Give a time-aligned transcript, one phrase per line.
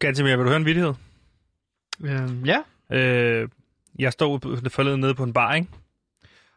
[0.00, 0.94] Gantemir, vil du høre en vidighed?
[2.04, 2.58] Øhm, ja.
[2.90, 3.48] Øh,
[3.98, 5.68] jeg stod forleden nede på en bar, ikke?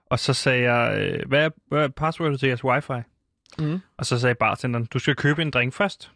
[0.06, 2.94] Og så sagde jeg, øh, hvad, er, hvad er passwordet til jeres wifi?
[3.60, 3.80] Mm.
[3.98, 6.12] Og så sagde bartenderen, du skal købe en drink først.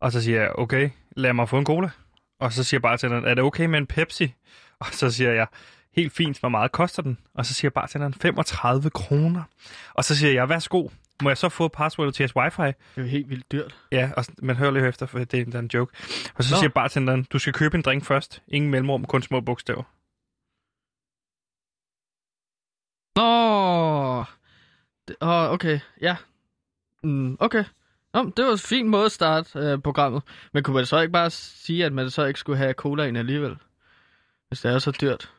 [0.00, 1.90] Og så siger jeg, okay, lad mig få en cola.
[2.38, 4.34] Og så siger bartenderen, er det okay med en Pepsi?
[4.78, 5.46] Og så siger jeg,
[5.96, 7.18] helt fint, hvor meget koster den?
[7.34, 9.42] Og så siger bartenderen, 35 kroner.
[9.94, 10.88] Og så siger jeg, værsgo,
[11.22, 12.62] må jeg så få passwordet til jeres wifi?
[12.62, 13.76] Det er jo helt vildt dyrt.
[13.92, 15.96] Ja, og man hører lige efter, for det er, det er en joke.
[16.34, 16.58] Og så Nå.
[16.58, 18.42] siger bartenderen, du skal købe en drink først.
[18.48, 19.82] Ingen mellemrum, kun små bogstaver.
[23.16, 24.24] Nå.
[25.20, 26.16] Åh, okay, ja.
[27.02, 27.64] Mm, okay.
[28.14, 30.22] Nå, det var en fin måde at starte øh, programmet.
[30.52, 33.56] Men kunne man så ikke bare sige, at man så ikke skulle have colaen alligevel?
[34.48, 35.32] Hvis det er så dyrt.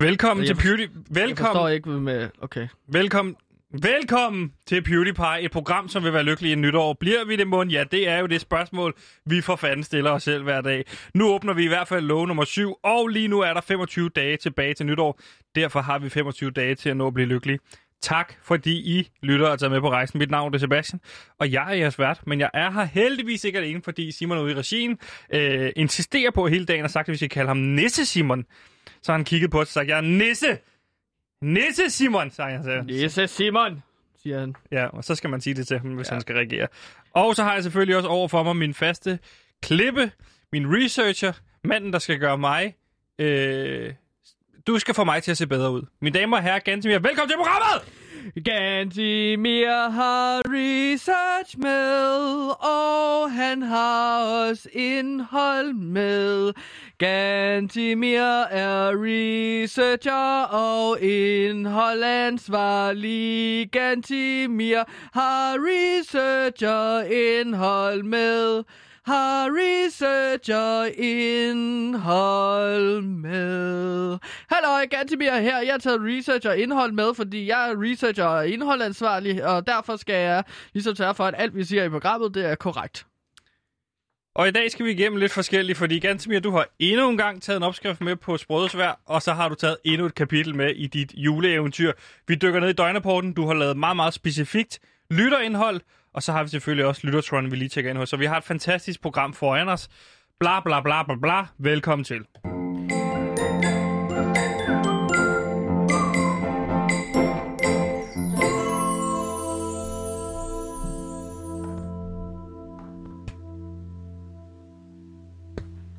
[0.00, 0.82] Velkommen Jeg til Beauty...
[0.82, 2.30] Jeg forstår Velkommen, ikke med...
[2.40, 2.68] Okay.
[2.86, 3.36] velkommen,
[3.72, 6.92] velkommen til PewDiePie, et program, som vil være lykkelig i nytår.
[6.92, 7.70] Bliver vi det mund?
[7.70, 8.94] Ja, det er jo det spørgsmål,
[9.26, 10.84] vi for fanden stiller os selv hver dag.
[11.14, 14.08] Nu åbner vi i hvert fald lov nummer 7, og lige nu er der 25
[14.08, 15.20] dage tilbage til nytår.
[15.54, 17.58] Derfor har vi 25 dage til at nå at blive lykkelig.
[18.02, 20.18] Tak, fordi I lytter og tager med på rejsen.
[20.18, 21.00] Mit navn er Sebastian,
[21.38, 24.52] og jeg er jeres vært, men jeg er her heldigvis ikke alene, fordi Simon ude
[24.52, 24.98] i regien
[25.32, 28.44] øh, insisterer på hele dagen og sagt, at vi skal kalde ham Nisse Simon.
[29.02, 30.58] Så har han kigget på os og sagt, jeg er Nisse!
[31.42, 32.84] Nisse Simon, sagde han så.
[32.88, 33.82] Jesse Simon,
[34.22, 34.56] siger han.
[34.72, 36.08] Ja, og så skal man sige det til ham, hvis.
[36.08, 36.12] Ja.
[36.14, 36.66] han skal reagere.
[37.12, 39.18] Og så har jeg selvfølgelig også over for mig min faste
[39.62, 40.10] klippe,
[40.52, 41.32] min researcher,
[41.64, 42.74] manden, der skal gøre mig...
[43.18, 43.94] Øh,
[44.66, 45.82] du skal få mig til at se bedre ud.
[46.00, 47.88] Mine damer og herrer, Gantemir, velkommen til programmet!
[48.34, 56.52] Gantimir har research med, og han har også indhold med.
[56.98, 63.70] Gantimir er researcher og indholdansvarlig.
[63.72, 68.64] Gantimir har researcher indhold med.
[69.08, 70.84] Har researcher
[71.64, 74.18] indhold med.
[74.50, 75.60] Hallo, Gantimir her.
[75.60, 80.14] Jeg har taget researcher indhold med, fordi jeg er researcher og indholdansvarlig, og derfor skal
[80.14, 83.06] jeg ligesom sørge for, at alt vi siger i programmet, det er korrekt.
[84.34, 87.42] Og i dag skal vi igennem lidt forskelligt, fordi Gantemir, du har endnu en gang
[87.42, 90.70] taget en opskrift med på Sprødesvær, og så har du taget endnu et kapitel med
[90.70, 91.92] i dit juleeventyr.
[92.26, 94.78] Vi dykker ned i døgnaporten, Du har lavet meget, meget specifikt
[95.10, 95.80] lytterindhold,
[96.18, 98.08] og så har vi selvfølgelig også Lyttertron, vi lige tjekker ind hos.
[98.08, 99.88] Så vi har et fantastisk program foran os.
[100.40, 101.46] Bla bla bla bla bla.
[101.58, 102.24] Velkommen til.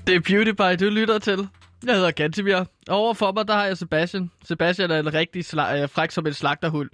[0.08, 1.48] Det er by du lytter til.
[1.86, 2.64] Jeg hedder Gantimir.
[2.90, 4.32] Overfor mig, der har jeg Sebastian.
[4.44, 6.90] Sebastian er en rigtig sla- øh, fræk som en slagterhund.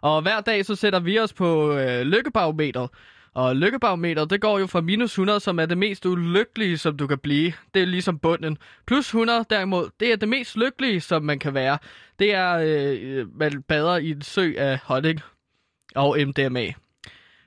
[0.00, 2.90] Og hver dag, så sætter vi os på øh, lykkebarometeret.
[3.34, 7.06] Og lykkebarometeret, det går jo fra minus 100, som er det mest ulykkelige, som du
[7.06, 7.52] kan blive.
[7.74, 8.58] Det er ligesom bunden.
[8.86, 11.78] Plus 100, derimod, det er det mest lykkelige, som man kan være.
[12.18, 15.20] Det er, øh, øh man bader i en sø af honning
[15.94, 16.72] og MDMA.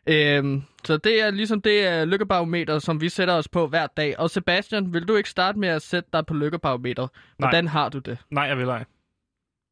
[0.07, 4.19] Øhm, så det er ligesom det er lykkebarometer, som vi sætter os på hver dag.
[4.19, 7.09] Og Sebastian, vil du ikke starte med at sætte dig på lykkebarometeret?
[7.13, 7.49] Nej.
[7.49, 8.17] Hvordan har du det?
[8.31, 8.85] Nej, jeg vil ej.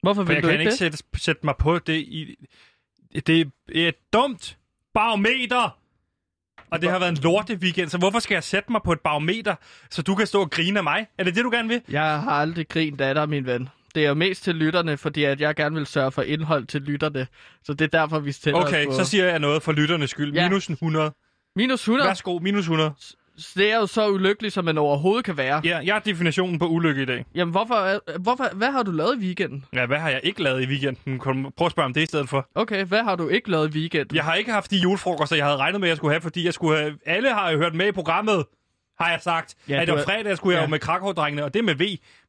[0.01, 2.47] Hvorfor For vil jeg du kan ikke, ikke sætte, sætte mig på det i...
[3.27, 4.57] Det er et dumt
[4.93, 5.77] barometer!
[6.71, 8.99] Og det har været en lorte weekend, så hvorfor skal jeg sætte mig på et
[8.99, 9.55] barometer,
[9.89, 11.07] så du kan stå og grine af mig?
[11.17, 11.81] Er det det, du gerne vil?
[11.89, 13.69] Jeg har aldrig grint af dig, min ven.
[13.95, 17.27] Det er mest til lytterne, fordi at jeg gerne vil sørge for indhold til lytterne.
[17.63, 18.93] Så det er derfor, vi stiller Okay, på...
[18.93, 20.33] så siger jeg noget for lytternes skyld.
[20.33, 20.49] Ja.
[20.49, 21.11] Minus 100.
[21.55, 22.07] Minus 100.
[22.07, 22.91] Værsgo, minus 100.
[23.37, 25.61] Så Det er jo så ulykkeligt, som man overhovedet kan være.
[25.63, 27.25] Ja, jeg er definitionen på ulykke i dag.
[27.35, 29.65] Jamen, hvorfor, øh, hvorfor, hvad har du lavet i weekenden?
[29.73, 31.19] Ja, hvad har jeg ikke lavet i weekenden?
[31.19, 32.49] Prøve at spørge om det i stedet for?
[32.55, 34.15] Okay, hvad har du ikke lavet i weekenden?
[34.15, 36.45] Jeg har ikke haft de julefrokoster, jeg havde regnet med, at jeg skulle have, fordi
[36.45, 36.97] jeg skulle have...
[37.05, 38.43] Alle har jo hørt med i programmet,
[38.99, 39.55] har jeg sagt.
[39.69, 40.65] Ja, at du det var er- fredag, skulle jeg ja.
[40.65, 41.79] jo med Krakow-drengene, og det med V.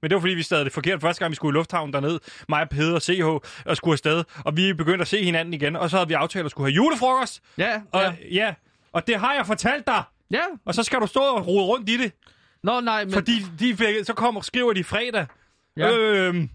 [0.02, 2.18] Men det var fordi, vi stadig det forkert første gang, vi skulle i lufthavnen derned.
[2.48, 3.24] Mig, Peder og CH
[3.66, 4.24] og skulle afsted.
[4.44, 6.74] Og vi begyndte at se hinanden igen, og så havde vi aftalt at skulle have
[6.74, 7.42] julefrokost.
[7.58, 8.12] Ja, Og ja.
[8.30, 8.54] ja,
[8.92, 10.02] og det har jeg fortalt dig.
[10.30, 10.42] ja.
[10.66, 12.12] Og så skal du stå og rode rundt i det.
[12.62, 13.12] Nå, nej, men...
[13.12, 15.26] Fordi de så kommer skriver de fredag.
[15.76, 15.96] Ja.
[15.96, 16.50] Øhm,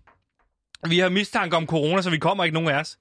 [0.87, 2.97] vi har mistanke om corona, så vi kommer ikke nogen af os.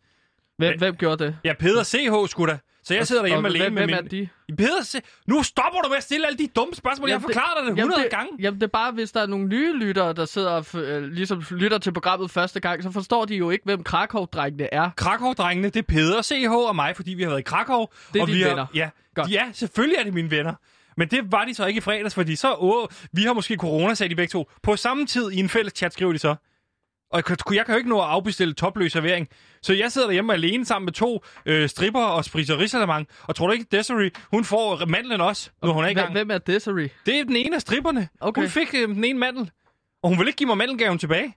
[0.59, 1.37] Hvem, hvem gjorde det?
[1.45, 2.59] Ja, Peder CH skulle da.
[2.91, 4.11] Så jeg sidder derhjemme Og alene hvem, med hvem er min...
[4.11, 4.29] de?
[4.57, 4.95] Peder C...
[5.27, 7.09] Nu stopper du med at stille alle de dumme spørgsmål.
[7.09, 8.31] Jeg har forklaret dig det 100 jamen, gange.
[8.39, 11.43] Jamen, det er bare, hvis der er nogle nye lyttere, der sidder og øh, ligesom
[11.51, 14.91] lytter til programmet første gang, så forstår de jo ikke, hvem Krakow-drengene er.
[14.97, 17.87] Krakow-drengene, det er Peder CH og mig, fordi vi har været i Krakow.
[18.13, 18.67] Det er og dine vi har, venner.
[18.75, 19.29] Ja, Godt.
[19.29, 20.55] de er, selvfølgelig er det mine venner.
[20.97, 23.95] Men det var de så ikke i fredags, fordi så, åh, vi har måske corona,
[23.95, 24.51] sagde de begge to.
[24.63, 26.35] På samme tid i en fælles chat skriver de så,
[27.11, 29.29] Og jeg, kan- jeg kan jo ikke nå at afbestille topløs servering.
[29.63, 33.07] Så jeg sidder derhjemme alene sammen med to øh, stripper og spriser risalemang.
[33.23, 36.13] Og tror du ikke, Desiree, hun får mandlen også, nu hun er i gang?
[36.13, 36.89] hvem er Desiree?
[37.07, 38.09] Det er den ene af stripperne.
[38.21, 38.41] Okay.
[38.43, 39.51] Hun fik øh, den ene mandel.
[40.03, 41.37] Og hun vil ikke give mig mandelgaven tilbage.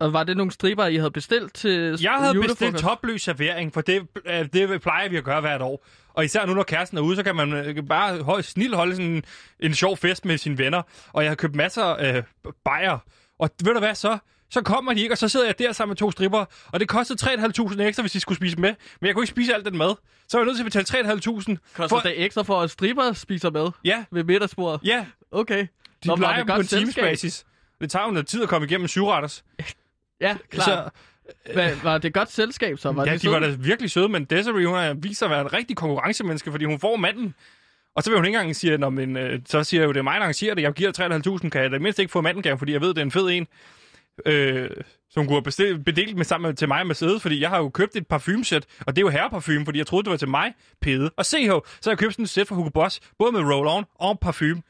[0.00, 3.80] Og var det nogle striber, I havde bestilt til Jeg havde bestilt topløs servering, for
[3.80, 5.86] det, øh, det plejer vi at gøre hvert år.
[6.14, 8.96] Og især nu, når kæresten er ude, så kan man øh, bare høj, snil holde
[8.96, 9.22] sådan en,
[9.60, 10.82] en sjov fest med sine venner.
[11.12, 12.22] Og jeg har købt masser af øh,
[12.64, 12.98] bajer.
[13.38, 14.18] Og ved du hvad så?
[14.50, 16.44] Så kommer de ikke, og så sidder jeg der sammen med to stripper.
[16.72, 18.74] Og det kostede 3.500 ekstra, hvis de skulle spise med.
[19.00, 19.94] Men jeg kunne ikke spise alt den mad.
[20.28, 21.56] Så var jeg nødt til at betale 3.500.
[21.74, 24.80] Koster for- det ekstra for, at striber spiser med Ja, ved middagsbordet?
[24.84, 25.06] ja.
[25.32, 25.60] Okay.
[26.02, 27.44] De Nå, var plejer på godt en timesbasis.
[27.80, 29.44] Det tager jo noget tid at komme igennem syvretters.
[30.20, 30.64] Ja, klart.
[30.64, 30.90] Så...
[31.52, 32.92] Hvad, var det godt selskab, så?
[32.92, 35.30] Var ja, det de var da virkelig søde, men Desiree, hun har vist sig at
[35.30, 37.34] være en rigtig konkurrencemenneske, fordi hun får manden.
[37.94, 39.98] Og så vil hun ikke engang sige, Nå, men, øh, så siger jeg jo, det
[39.98, 40.62] er mig, der arrangerer det.
[40.62, 40.92] Jeg giver
[41.42, 43.28] 3.500, kan jeg da mindst ikke få mandengave, fordi jeg ved, det er en fed
[43.28, 43.46] en.
[44.26, 44.70] Øh,
[45.10, 47.68] som kunne have bedelt med sammen med, til mig og Mercedes, fordi jeg har jo
[47.68, 50.54] købt et parfumesæt, og det er jo herreparfume, fordi jeg troede, det var til mig,
[50.80, 51.10] Pede.
[51.16, 51.50] Og CH,
[51.80, 54.62] så har jeg købt sådan et sæt fra Hugo Boss, både med roll-on og parfume.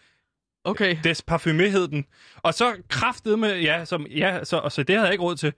[0.65, 0.97] Okay.
[1.05, 2.07] Des parfume hed den.
[2.37, 5.37] Og så kraftede med, ja, som, ja så, og så det havde jeg ikke råd
[5.37, 5.53] til.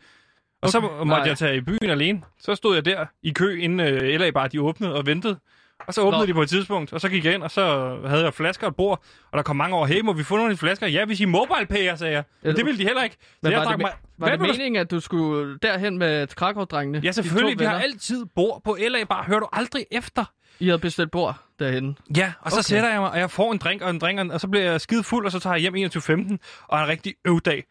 [0.62, 1.22] Og okay, så måtte nej.
[1.22, 2.22] jeg tage i byen alene.
[2.38, 5.38] Så stod jeg der i kø, inden øh, LA bare de åbnede og ventede.
[5.86, 6.26] Og så åbnede Nå.
[6.26, 8.68] de på et tidspunkt, og så gik jeg ind, og så havde jeg flasker og
[8.70, 10.86] et bord, og der kom mange over, hey, må vi få nogle af de flasker?
[10.86, 12.24] Ja, hvis I mobile payer, sagde jeg.
[12.42, 13.16] Men det ville de heller ikke.
[13.20, 13.90] Så Men jeg var, det, mig...
[14.18, 17.00] var Hvad det du- meningen, at du skulle derhen med Krakow-drengene?
[17.04, 17.58] Ja, selvfølgelig.
[17.58, 20.24] Vi har altid bord på LA, bare hører du aldrig efter.
[20.60, 21.98] I havde bestilt bord derhen.
[22.16, 22.62] Ja, og så Okay.
[22.62, 24.80] sætter jeg mig, og jeg får en drink og en drink, og så bliver jeg
[24.80, 26.36] skide fuld, og så tager jeg hjem 21.15,
[26.68, 27.64] og en rigtig øvdag.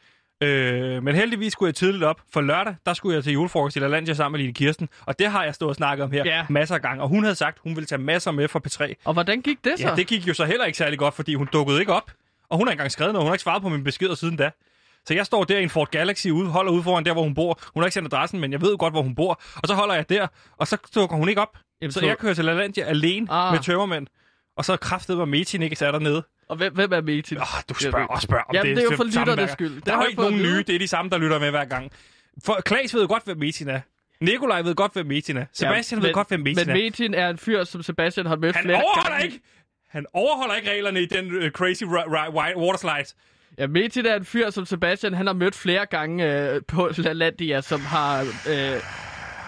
[0.44, 3.80] Øh, men heldigvis skulle jeg tidligt op, for lørdag, der skulle jeg til julefrokost i
[3.80, 6.46] LaLandia sammen med Line Kirsten, og det har jeg stået og snakket om her Ja.
[6.50, 8.94] masser af gange, og hun havde sagt, hun ville tage masser med fra P3.
[9.06, 9.88] Og hvordan gik det så?
[9.88, 12.12] Ja, det gik jo så heller ikke særlig godt, fordi hun dukkede ikke op,
[12.50, 14.52] og hun har engang skrevet noget, hun har ikke svaret på mine beskeder siden da.
[15.06, 17.36] Så jeg står der i en Ford Galaxy ude, holder ude foran der, hvor hun
[17.36, 17.60] bor.
[17.74, 19.42] Hun har ikke sendt adressen, men jeg ved jo godt, hvor hun bor.
[19.56, 20.28] Og så holder jeg der,
[20.58, 21.58] og så dukker hun ikke op.
[21.82, 23.54] Jamen, Så jeg kører til LaLandia alene Ah.
[23.54, 24.08] med tømmermænd.
[24.58, 26.24] Og så kraftede mig Metin ikke sat dernede.
[26.50, 27.38] Og hvem, hvem er Metin?
[27.38, 28.78] Oh, du spørger og spørger om Jamen, det.
[28.78, 29.76] det er jo for lytternes skyld.
[29.76, 30.64] Det Der er jo ikke nogen nye.
[30.68, 31.92] Det er de samme, der lytter med hver gang.
[32.46, 33.82] For Klaas ved godt, hvem Metin er.
[34.22, 35.46] Nikolaj ved godt, hvem Metin er.
[35.54, 36.74] Sebastian Ja, ved godt, hvem Metin Men er.
[36.74, 39.26] Metin er en fyr, som Sebastian har mødt Han flere overholder gange.
[39.26, 39.40] ikke!
[39.90, 41.84] Han overholder ikke reglerne i den uh, crazy
[42.58, 43.16] waterslide.
[43.58, 47.62] Ja, Metin er en fyr, som Sebastian han har mødt flere gange øh, på LaLandia,
[47.62, 48.22] som har...
[48.50, 48.74] Øh,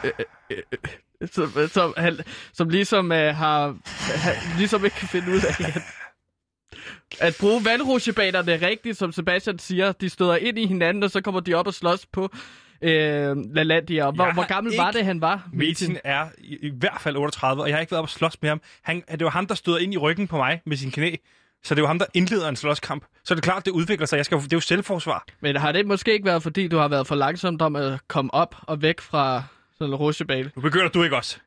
[0.04, 0.12] øh,
[0.51, 0.57] øh,
[1.21, 2.19] øh, som, som, han,
[2.54, 3.75] som ligesom øh, har...
[4.18, 5.81] Han, ligesom ikke kan finde ud af at,
[7.19, 9.91] at bruge vandrutsjebanerne rigtigt, som Sebastian siger.
[9.91, 12.29] De støder ind i hinanden, og så kommer de op og slås på
[12.81, 14.11] øh, LaLandia.
[14.11, 15.49] Hvor, Jeg hvor gammel var det, han var?
[15.53, 18.41] Metin er i, i hvert fald 38, og jeg har ikke været op og slås
[18.41, 18.61] med ham.
[18.83, 21.15] Han, det var ham, der stod ind i ryggen på mig med sin knæ.
[21.63, 23.05] Så det var ham, der indleder en slåskamp.
[23.23, 24.17] Så er det klart, det udvikler sig.
[24.17, 25.25] Jeg skal, det er jo selvforsvar.
[25.41, 28.33] Men har det måske ikke været, fordi du har været for langsomt om at komme
[28.33, 29.43] op og væk fra
[29.77, 30.51] sådan en rutsjebane?
[30.55, 31.39] Nu begynder du ikke også.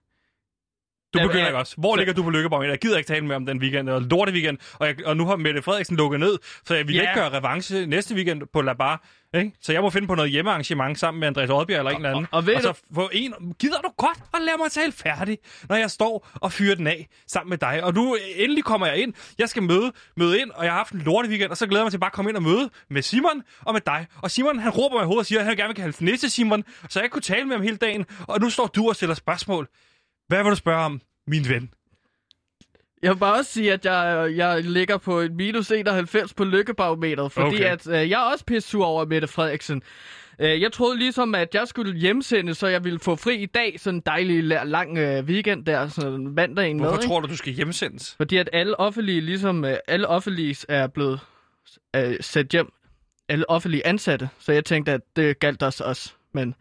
[1.15, 1.75] Du Ja, begynder ikke også.
[1.79, 2.63] Hvor Så- ligger du på Lykkebaum?
[2.63, 5.27] Jeg gider ikke tale med om den weekend, og lorte weekend, og, jeg, og nu
[5.27, 7.11] har Mette Frederiksen lukket ned, så jeg, vi kan Ja.
[7.11, 9.05] ikke gøre revanche næste weekend på La Bar.
[9.35, 9.53] Ikke?
[9.63, 12.27] Så jeg må finde på noget hjemmearrangement sammen med Andreas Oddbjerg eller en eller anden.
[12.31, 13.35] og- og og så få en...
[13.61, 15.39] Gider du godt at lade mig tale færdig,
[15.69, 17.85] når jeg står og fyrer den af sammen med dig?
[17.85, 19.13] Og nu endelig kommer jeg ind.
[19.39, 21.81] Jeg skal møde, møde ind, og jeg har haft en lorte weekend, og så glæder
[21.81, 24.07] jeg mig til bare at komme ind og møde med Simon og med dig.
[24.23, 26.31] Og Simon, han råber mig i hovedet og siger, at han gerne vil kalde Nisse
[26.31, 28.07] Simon, så jeg kunne tale med ham hele dagen.
[28.21, 29.69] Og nu står du og stiller spørgsmål.
[30.29, 31.71] Hvad vil du spørge om, min ven?
[33.03, 37.33] Jeg vil bare også sige, at jeg, jeg ligger på en minus 91 på lykkebarometeret,
[37.33, 37.65] fordi Okay.
[37.65, 39.83] at, øh, jeg er også pisse sur over Mette Frederiksen.
[40.39, 43.81] Øh, jeg troede ligesom, at jeg skulle hjemsende, så jeg ville få fri i dag,
[43.81, 47.37] sådan en dejlig la- lang øh, weekend der, sådan mandagen med, Hvorfor tror du, du
[47.37, 48.15] skal hjemsendes?
[48.17, 51.21] Fordi at alle offentlige, ligesom øh, alle offentlige er blevet
[51.97, 52.73] øh, sat hjem.
[53.29, 54.29] Alle offentlige ansatte.
[54.39, 56.13] Så jeg tænkte, at det galt os også.
[56.33, 56.55] Men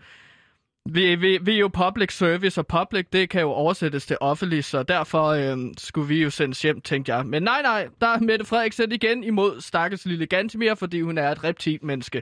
[0.85, 4.63] vi, vi, vi er jo public service, og public, det kan jo oversættes til offentlig,
[4.63, 7.25] så derfor øh, skulle vi jo sendes hjem, tænkte jeg.
[7.25, 11.31] Men nej, nej, der er Mette Frederiksen igen imod stakkels lille Gantemir, fordi hun er
[11.31, 12.21] et reptilmenneske.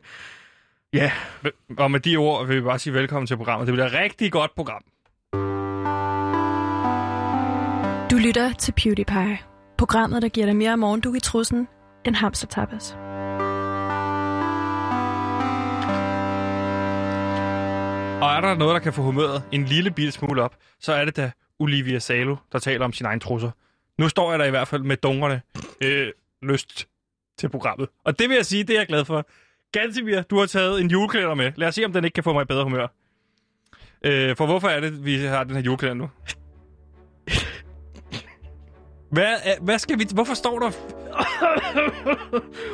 [0.93, 1.11] Ja,
[1.77, 3.67] Og med de ord vil vi bare sige velkommen til programmet.
[3.67, 4.83] Det bliver et rigtig godt program.
[8.11, 9.37] Du lytter til PewDiePie.
[9.77, 11.67] Programmet, der giver dig mere morgendug i trussen
[12.05, 12.47] end hamster
[18.21, 21.05] Og er der noget, der kan få humøret en lille bitte smule op, så er
[21.05, 23.51] det da Olivia Salo, der taler om sin egen trusser.
[23.97, 25.41] Nu står jeg der i hvert fald med dungerne
[25.83, 26.11] øh,
[26.41, 26.87] lyst
[27.37, 27.89] til programmet.
[28.05, 29.25] Og det vil jeg sige, det er jeg glad for.
[29.71, 31.51] Gansimir, du har taget en juleklæder med.
[31.55, 32.87] Lad os se, om den ikke kan få mig i bedre humør.
[34.05, 36.09] Øh, for hvorfor er det, vi har den her juleklæder nu?
[39.11, 40.07] Hvad, øh, hvad skal vi...
[40.13, 40.71] Hvorfor står der...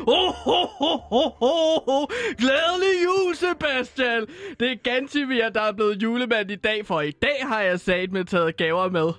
[0.07, 2.05] Oh, ho, ho, ho, ho, ho.
[2.37, 4.25] Glædelig jul, Sebastian!
[4.59, 8.11] Det er Gantimir, der er blevet julemand i dag, for i dag har jeg sat
[8.11, 9.09] med taget gaver med.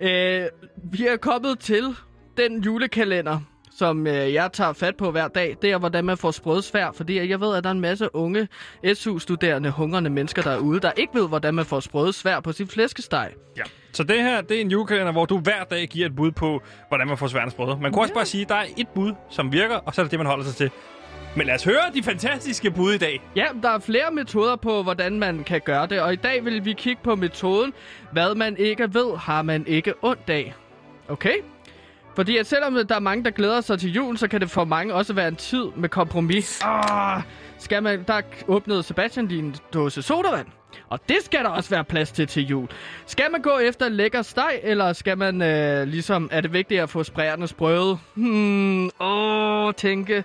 [0.00, 0.48] Øh,
[0.92, 1.96] vi er kommet til
[2.36, 3.40] den julekalender,
[3.82, 5.56] som øh, jeg tager fat på hver dag.
[5.62, 8.48] Det er, hvordan man får sprødsvær, fordi jeg ved, at der er en masse unge
[8.94, 13.30] SU-studerende, hungrende mennesker derude, der ikke ved, hvordan man får sprødsvær på sin flæskesteg.
[13.56, 13.62] Ja.
[13.92, 16.62] Så det her, det er en julekalender, hvor du hver dag giver et bud på,
[16.88, 17.76] hvordan man får sværnesbrød.
[17.80, 20.04] Man kunne også bare sige, at der er et bud, som virker, og så er
[20.04, 20.70] det det, man holder sig til.
[21.36, 23.20] Men lad os høre de fantastiske bud i dag.
[23.36, 26.64] Ja, der er flere metoder på, hvordan man kan gøre det, og i dag vil
[26.64, 27.72] vi kigge på metoden,
[28.12, 30.54] hvad man ikke ved, har man ikke ondt af.
[31.08, 31.36] Okay?
[32.14, 34.64] Fordi at selvom der er mange, der glæder sig til julen, så kan det for
[34.64, 36.60] mange også være en tid med kompromis.
[36.64, 37.22] Ah,
[37.58, 40.46] skal man, der åbnede Sebastian lige en dåse sodavand.
[40.88, 42.68] Og det skal der også være plads til til jul.
[43.06, 46.90] Skal man gå efter lækker steg, eller skal man øh, ligesom, er det vigtigt at
[46.90, 47.98] få sprærende sprøde?
[48.14, 50.24] Hmm, åh, tænke.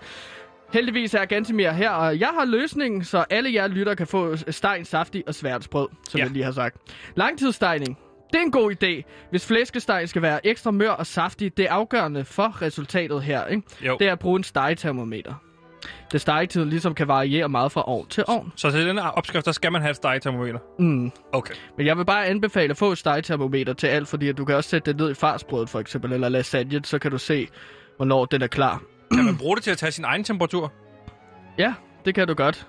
[0.73, 4.85] Heldigvis er Gantemir her, og jeg har løsningen, så alle jer lytter kan få stegen
[4.85, 6.23] saftig og svært sprød, som Ja.
[6.23, 6.75] jeg lige har sagt.
[7.15, 7.97] Langtidsstegning.
[8.31, 9.03] Det er en god idé.
[9.29, 13.63] Hvis flæskesteg skal være ekstra mør og saftig, det er afgørende for resultatet her, ikke?
[13.81, 13.97] Jo.
[13.99, 15.33] Det er at bruge en stegetermometer.
[16.11, 18.53] Det stegetiden ligesom kan variere meget fra ovn til ovn.
[18.55, 20.59] Så til den her opskrift, der skal man have et stegetermometer.
[20.79, 21.11] Mm.
[21.33, 21.53] Okay.
[21.77, 24.55] Men jeg vil bare anbefale at få et stegetermometer til alt, fordi at du kan
[24.55, 27.47] også sætte det ned i farsbrødet for eksempel, eller lasagne, så kan du se,
[27.97, 28.81] hvornår den er klar.
[29.13, 30.73] Kan man bruge det til at tage sin egen temperatur?
[31.57, 31.73] Ja,
[32.05, 32.67] det kan du godt.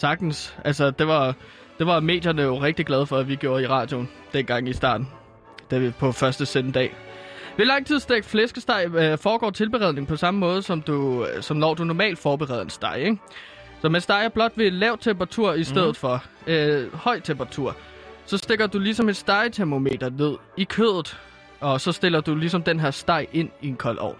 [0.00, 0.56] Sagtens.
[0.64, 1.34] Altså, det var,
[1.80, 5.08] det var medierne jo rigtig glade for, at vi gjorde i radioen dengang i starten.
[5.70, 6.94] Da vi på første sendedag.
[7.56, 11.84] Ved langtidsstegt flæskesteg øh, foregår tilberedning på samme måde, som, du, øh, som når du
[11.84, 13.16] normalt forbereder en steg, ikke?
[13.82, 15.94] Så man steger blot ved lav temperatur i stedet mm.
[15.94, 17.76] for øh, høj temperatur.
[18.26, 21.18] Så stikker du ligesom et stegetermometer ned i kødet,
[21.60, 24.16] og så stiller du ligesom den her steg ind i en kold ovn.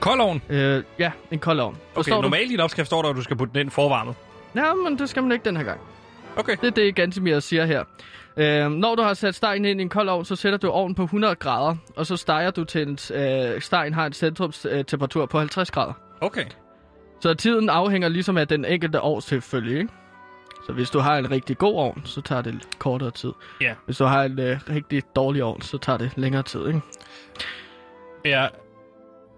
[0.00, 0.42] Kold ovn.
[0.48, 1.74] Øh, ja, en kold ovn.
[1.74, 2.22] Okay, Forstår du?
[2.22, 4.14] normalt i din opskrift står der, at du skal putte den ind forvarmet.
[4.54, 5.80] Ja, men det skal man ikke den her gang.
[6.36, 6.56] Okay.
[6.60, 7.84] Det er det, Gantemir siger her.
[8.36, 10.94] Øh, når du har sat stegen ind i en kold ovn, så sætter du ovnen
[10.94, 15.38] på 100 grader, og så steger du til en, øh, stegen har en centrumstemperatur på
[15.38, 15.92] 50 grader.
[16.20, 16.44] Okay.
[17.20, 19.92] Så tiden afhænger ligesom af den enkelte ovn selvfølgelig, ikke?
[20.66, 23.32] Så hvis du har en rigtig god ovn, så tager det kortere tid.
[23.60, 23.74] Ja.
[23.84, 26.80] Hvis du har en øh, rigtig dårlig ovn, så tager det længere tid, ikke?
[28.24, 28.46] Ja,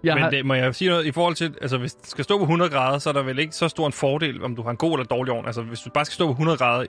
[0.03, 2.23] Jeg men har, det, må jeg sige noget i forhold til, altså hvis det skal
[2.23, 4.61] stå på 100 grader, så er der vel ikke så stor en fordel, om du
[4.63, 5.45] har en god eller dårlig ovn.
[5.45, 6.85] Altså hvis du bare skal stå på 100 grader.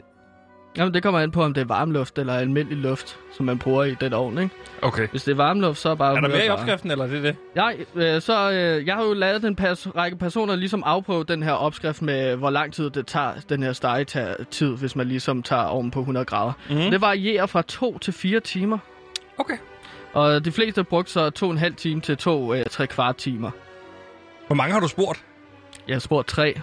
[0.77, 3.85] jamen, det kommer an på, om det er varmluft eller almindelig luft, som man bruger
[3.85, 4.55] i den ovn, ikke?
[4.83, 5.09] Okay.
[5.09, 7.09] Hvis det er varmluft, så er bare Er der 100 mere i opskriften, eller er
[7.09, 7.37] det det?
[7.55, 11.43] Nej, øh, så øh, jeg har jo lavet en pers- række personer ligesom afprøve den
[11.43, 15.63] her opskrift med, hvor lang tid det tager den her stegetid, hvis man ligesom tager
[15.63, 16.53] ovnen på 100 grader.
[16.71, 16.77] Mm.
[16.77, 18.79] Det varierer fra 2 til 4 timer,
[19.39, 19.57] Okay.
[20.13, 23.51] Og de fleste har brugt så 2,5 time til 2 øh, 3 kvart timer.
[24.47, 25.25] Hvor mange har du spurgt?
[25.89, 26.61] Jeg har spurgt tre.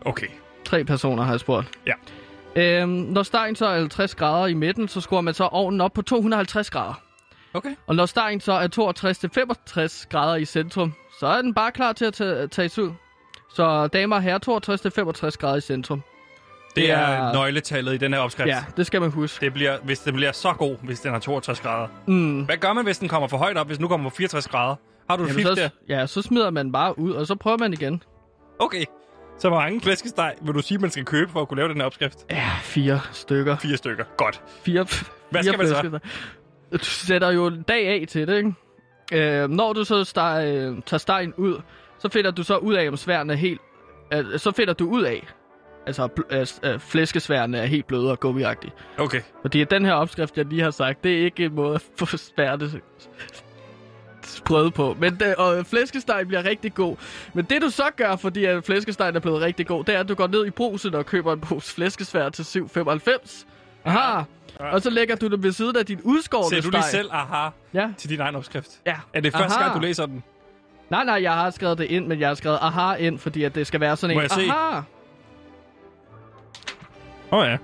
[0.00, 0.26] Okay.
[0.64, 1.78] Tre personer har jeg spurgt.
[1.86, 1.92] Ja.
[2.56, 5.92] Øhm, når stegen så er 50 grader i midten, så skruer man så ovnen op
[5.92, 7.02] på 250 grader.
[7.54, 7.74] Okay.
[7.86, 8.68] Og når stegen så er
[10.02, 12.92] 62-65 grader i centrum, så er den bare klar til at tage, tages ud.
[13.54, 14.38] Så damer og herrer,
[15.30, 16.02] 62-65 grader i centrum.
[16.76, 18.48] Det Det er er- nøgletallet i den her opskrift.
[18.48, 19.44] Ja, det skal man huske.
[19.44, 21.88] Det bliver, hvis den bliver så god, hvis den har 62 grader.
[22.06, 22.42] Mm.
[22.44, 24.48] Hvad gør man, hvis den kommer for højt op, hvis den nu kommer på 64
[24.48, 24.74] grader?
[25.10, 25.68] Har du et Jamen, fif der?
[25.88, 28.02] ja, så smider man bare ud, og så prøver man igen.
[28.58, 28.84] Okay.
[29.38, 31.76] Så hvor mange flæskesteg vil du sige, man skal købe for at kunne lave den
[31.76, 32.18] her opskrift?
[32.30, 33.56] Ja, fire stykker.
[33.56, 34.04] Fire stykker.
[34.16, 34.42] Godt.
[34.62, 34.86] Fire,
[35.30, 35.98] Hvad fire skal man så?
[36.72, 39.32] Du sætter jo en dag af til det, ikke?
[39.42, 41.60] Øh, når du så steg, øh, tager stegen ud,
[41.98, 43.60] så finder du så ud af, om sværene er helt...
[44.12, 45.26] Øh, så finder du ud af,
[45.86, 48.72] altså bl- øh, øh, flæskesværene er helt bløde og gummiagtige.
[48.98, 49.20] Okay.
[49.42, 52.16] Fordi den her opskrift, jeg lige har sagt, det er ikke en måde at få
[52.16, 52.70] sværte
[54.22, 54.96] sprøde på.
[55.00, 56.96] Men det, og flæskesteg bliver rigtig god.
[57.34, 60.08] Men det du så gør, fordi at flæskestegen er blevet rigtig god, det er, at
[60.08, 63.46] du går ned i brusen og køber en pose flæskesvær til 7,95.
[63.84, 64.22] Aha.
[64.60, 64.72] Ja.
[64.72, 66.72] Og så lægger du det ved siden af din udskårne Ser du steg.
[66.72, 67.88] lige selv aha Ja.
[67.98, 68.70] til din egen opskrift?
[68.86, 68.94] Ja.
[69.14, 69.64] Er det første Aha.
[69.64, 70.22] gang, du læser den?
[70.90, 73.54] Nej, nej, jeg har skrevet det ind, men jeg har skrevet aha ind, fordi at
[73.54, 74.52] det skal være sådan Må en jeg se?
[77.32, 77.56] Åh oh, ja.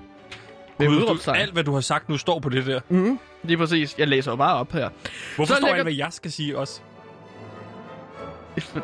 [0.77, 2.79] Med Gud, du, alt, hvad du har sagt nu, står på det der.
[2.89, 3.19] Mhm.
[3.43, 3.95] Lige præcis.
[3.97, 4.89] Jeg læser jo bare op her.
[5.35, 6.81] Hvorfor Så står lægger- alt, hvad jeg skal sige også?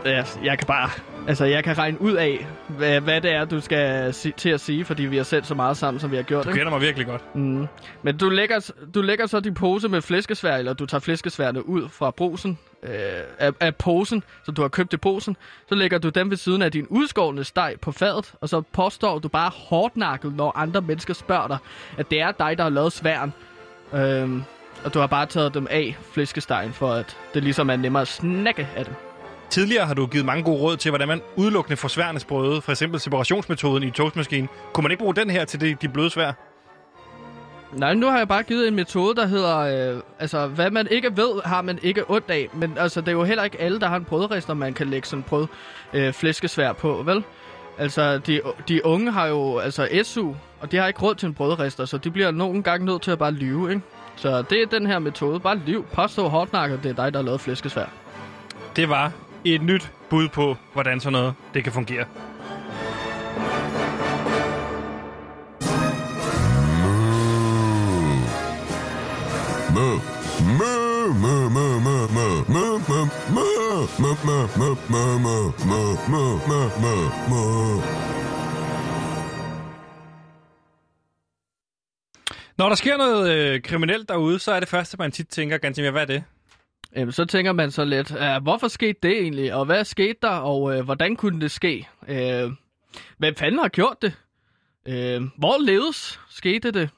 [0.06, 0.90] Jeg, jeg kan bare...
[1.30, 4.60] Altså, jeg kan regne ud af, hvad, hvad det er, du skal si- til at
[4.62, 6.44] sige, fordi vi har sendt så meget sammen, som vi har gjort.
[6.46, 6.58] Du Ikke?
[6.60, 7.36] kender mig virkelig godt.
[7.36, 7.68] Mm.
[8.04, 11.90] Men du lægger, du lægger så din pose med flæskesvær, eller du tager flæskesværene ud
[11.90, 12.92] fra brusen, øh,
[13.40, 15.38] af, af posen, som du har købt i posen.
[15.70, 19.20] Så lægger du dem ved siden af din udskårne steg på fadet, og så påstår
[19.20, 21.58] du bare hårdnakket, når andre mennesker spørger dig,
[21.98, 23.34] at det er dig, der har lavet sværen.
[23.94, 24.44] Øhm,
[24.84, 28.08] Og du har bare taget dem af flæskestegen, for at det ligesom er nemmere at
[28.08, 28.94] snakke af dem.
[29.50, 32.62] Tidligere har du givet mange gode råd til, hvordan man udelukkende får sværene sprøde.
[32.62, 34.50] For eksempel separationsmetoden i toastmaskinen.
[34.74, 36.32] Kunne man ikke bruge den her til de, de bløde svær?
[37.74, 41.18] Nej, nu har jeg bare givet en metode, der hedder, øh, altså, hvad man ikke
[41.18, 42.50] ved, har man ikke ondt af.
[42.54, 45.08] Men altså, det er jo heller ikke alle, der har en brødrester, man kan lægge
[45.08, 45.48] sådan en brød
[45.94, 47.24] øh, flæskesvær på, vel?
[47.78, 51.34] Altså, de, de unge har jo altså SU, og de har ikke råd til en
[51.34, 53.82] brødrester, så de bliver nogle gange nødt til at bare lyve, ikke?
[54.16, 55.40] Så det er den her metode.
[55.40, 55.86] Bare lyv.
[55.94, 57.86] Påstå hårdnakket, det er dig, der har lavet flæskesvær.
[58.76, 59.12] Det var
[59.46, 62.06] et nyt bud på, hvordan sådan noget det kan fungere.
[82.58, 85.92] Når der sker noget øh, kriminelt derude, så er det første, man tit tænker, ganske
[85.92, 86.24] hvad er det?
[86.96, 90.30] Jamen, så tænker man så lidt, uh, hvorfor skete det egentlig, og hvad skete der,
[90.30, 91.88] og uh, hvordan kunne det ske?
[92.02, 92.54] Uh,
[93.18, 94.14] hvem fanden har gjort det?
[94.86, 96.90] Uh, hvor ledes skete det?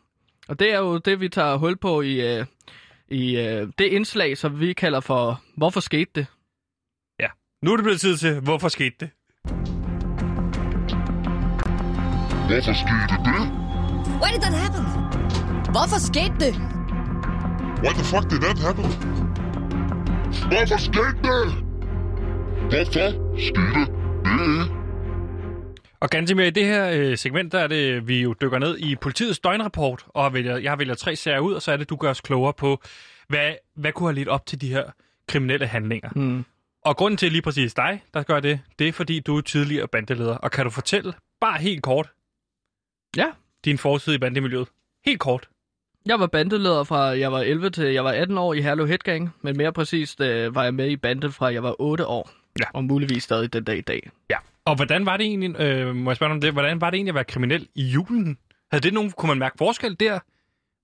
[0.48, 2.46] Og det er jo det, vi tager hul på i, uh,
[3.08, 6.26] i uh, det indslag, som vi kalder for, hvorfor skete det?
[7.20, 7.28] Ja,
[7.64, 9.10] nu er det blevet tid til, hvorfor skete det?
[12.48, 13.62] Hvorfor skete det?
[14.22, 14.86] Why did that happen?
[15.72, 16.54] Hvorfor skete det?
[17.84, 19.21] Why the fuck did that happen?
[20.32, 21.54] Hvorfor skete det?
[22.70, 24.72] Hvorfor skete det?
[26.00, 28.96] Og Gantimir, i det her øh, segment, der er det, vi jo dykker ned i
[28.96, 31.96] politiets døgnrapport, og vælger, jeg har vælget tre serier ud, og så er det, du
[31.96, 32.82] gør os klogere på,
[33.28, 34.84] hvad, hvad kunne have lidt op til de her
[35.28, 36.10] kriminelle handlinger.
[36.10, 36.46] Hmm.
[36.86, 39.88] Og grunden til lige præcis dig, der gør det, det er fordi, du er tidligere
[39.88, 40.36] bandeleder.
[40.38, 42.10] Og kan du fortælle, bare helt kort,
[43.18, 43.28] Ja,
[43.66, 44.68] din forside i bandemiljøet?
[45.06, 45.50] Helt kort.
[46.06, 49.34] Jeg var bandeleder fra jeg var 11 til jeg var 18 år i Herlev Headgang,
[49.42, 52.30] men mere præcist uh, var jeg med i bandet fra jeg var 8 år.
[52.60, 52.66] Ja.
[52.74, 54.10] Og muligvis stadig den dag i dag.
[54.30, 54.36] Ja.
[54.66, 57.12] Og hvordan var det egentlig, øh, må jeg spørge om det, hvordan var det egentlig
[57.12, 58.38] at være kriminel i julen?
[58.72, 60.20] Havde det nogen, kunne man mærke forskel der?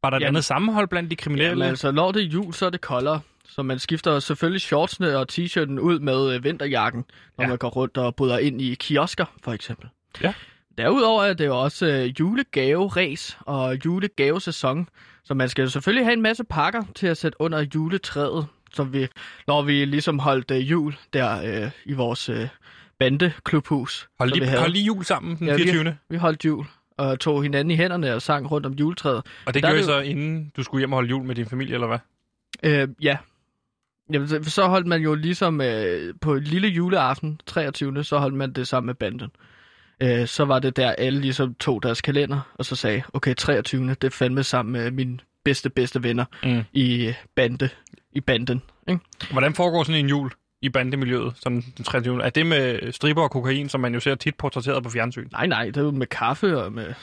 [0.03, 1.49] Var der et Jamen- andet sammenhold blandt de kriminelle?
[1.49, 3.19] Jamen altså, når det er jul, så er det koldere.
[3.49, 7.05] Så man skifter selvfølgelig shortsene og t-shirten ud med øh, vinterjakken,
[7.37, 7.49] når Ja.
[7.49, 9.87] man går rundt og bryder ind i kiosker, for eksempel.
[10.21, 10.33] Ja.
[10.77, 14.89] Derudover er det jo også øh, julegave-ræs og julegavesæson.
[15.23, 18.93] Så man skal jo selvfølgelig have en masse pakker til at sætte under juletræet, som
[18.93, 19.07] vi,
[19.47, 22.47] når vi ligesom holdt øh, jul der øh, i vores øh,
[22.99, 24.09] bandeklubhus.
[24.19, 25.97] hold, vi lige, hold lige jul sammen den Ja, vi- 24.
[26.09, 26.65] Vi holdt jul
[26.97, 29.21] og tog hinanden i hænderne og sang rundt om juletræet.
[29.45, 31.73] Og det gjorde I så, inden du skulle hjem og holde jul med din familie,
[31.73, 31.99] eller hvad?
[32.63, 33.17] Øh, ja.
[34.13, 38.03] Jamen, så- så holdt man jo ligesom øh, på lille juleaften, 23.
[38.03, 39.29] så holdt man det sammen med banden.
[40.03, 43.89] Øh, så var det der, alle ligesom tog deres kalender, og så sagde, okay, 23.
[43.89, 46.63] det er fandme sammen med mine bedste, bedste venner Mm.
[46.73, 47.69] i bande,
[48.11, 48.61] i banden.
[48.89, 49.01] Ikke?
[49.31, 50.31] Hvordan foregår sådan en jul
[50.61, 52.23] i bandemiljøet, sådan den 23.
[52.23, 55.27] Er det med striber og kokain, som man jo ser tit portrætteret på fjernsyn?
[55.31, 56.93] Nej, nej, det er jo med kaffe og med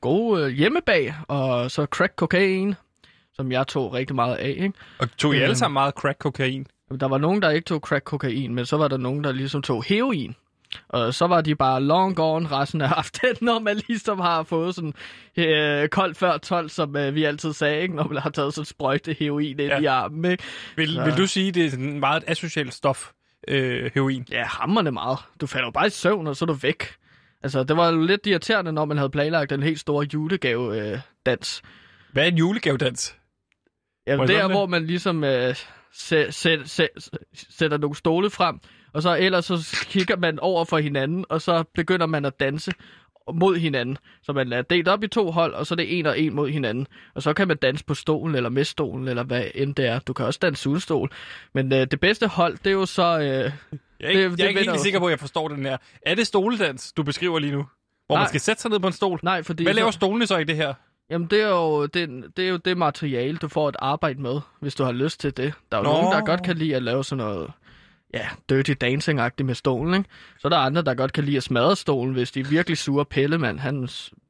[0.00, 2.74] gode øh, hjemmebag, og så crack kokain,
[3.34, 4.48] som jeg tog rigtig meget af.
[4.58, 4.72] Ikke?
[4.98, 6.66] Og tog I alle sammen meget crack kokain?
[7.00, 9.62] Der var nogen, der ikke tog crack kokain, men så var der nogen, der ligesom
[9.62, 10.34] tog heroin.
[10.88, 14.74] Og så var de bare long gone resten af aftenen, når man ligesom har fået
[14.74, 14.94] sådan
[15.36, 17.96] øh, koldt før 12, som øh, vi altid sagde, ikke?
[17.96, 19.78] når man har taget sådan sprøjte heroin ind Ja.
[19.80, 20.30] i armen.
[20.30, 20.44] Ikke?
[20.76, 23.10] Vil, Så- vil du sige, det er sådan meget et asocialt stof,
[23.48, 24.26] øh, heroin?
[24.30, 25.18] Ja, hammerne meget.
[25.40, 26.94] Du falder jo bare i søvn, og så er du væk.
[27.42, 30.98] Altså, det var jo lidt irriterende, når man havde planlagt en helt stor julegave øh,
[31.26, 31.62] dans.
[32.12, 33.16] Hvad er en julegavedans?
[34.08, 34.56] Må Ja, jeg der, spørge om det?
[34.58, 35.54] hvor man ligesom øh,
[35.92, 36.86] sæ, sæ, sæ,
[37.50, 38.58] sætter nogle stole frem,
[38.92, 42.72] og så ellers så kigger man over for hinanden, og så begynder man at danse
[43.34, 43.98] mod hinanden.
[44.22, 46.34] Så man er delt op i to hold, og så er det en og en
[46.34, 46.86] mod hinanden.
[47.14, 49.98] Og så kan man danse på stolen, eller med stolen, eller hvad end det er.
[49.98, 51.10] Du kan også danse uden stol.
[51.54, 53.18] Men øh, det bedste hold, det er jo så...
[53.18, 53.50] Øh, Jeg
[54.00, 55.76] er ikke, Det- jeg det er ikke helt sikker på, at jeg forstår den her.
[56.06, 57.66] Er det stoledans, du beskriver lige nu?
[58.06, 58.28] Hvor man Nej.
[58.28, 59.20] skal sætte sig ned på en stol?
[59.22, 59.62] nej, fordi...
[59.64, 60.74] Hvad laver så, stolene så i det her?
[61.10, 64.40] Jamen, det er, jo, det, det er jo det materiale, du får at arbejde med,
[64.60, 65.52] hvis du har lyst til det.
[65.72, 65.92] Der er jo Nå.
[65.92, 67.50] nogen, der godt kan lide at lave sådan noget
[68.14, 70.08] ja, dirty dancing-agtig med stolen, ikke?
[70.38, 72.78] Så er der andre, der godt kan lide at smadre stolen, hvis de er virkelig
[72.78, 73.58] sure pillemand.
[73.58, 73.88] Han,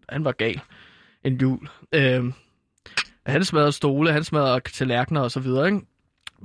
[0.09, 0.61] han var gal
[1.25, 1.69] en jul.
[1.95, 2.25] Øh,
[3.27, 5.81] han smadrede stole, han smadrede tallerkener og så videre, ikke?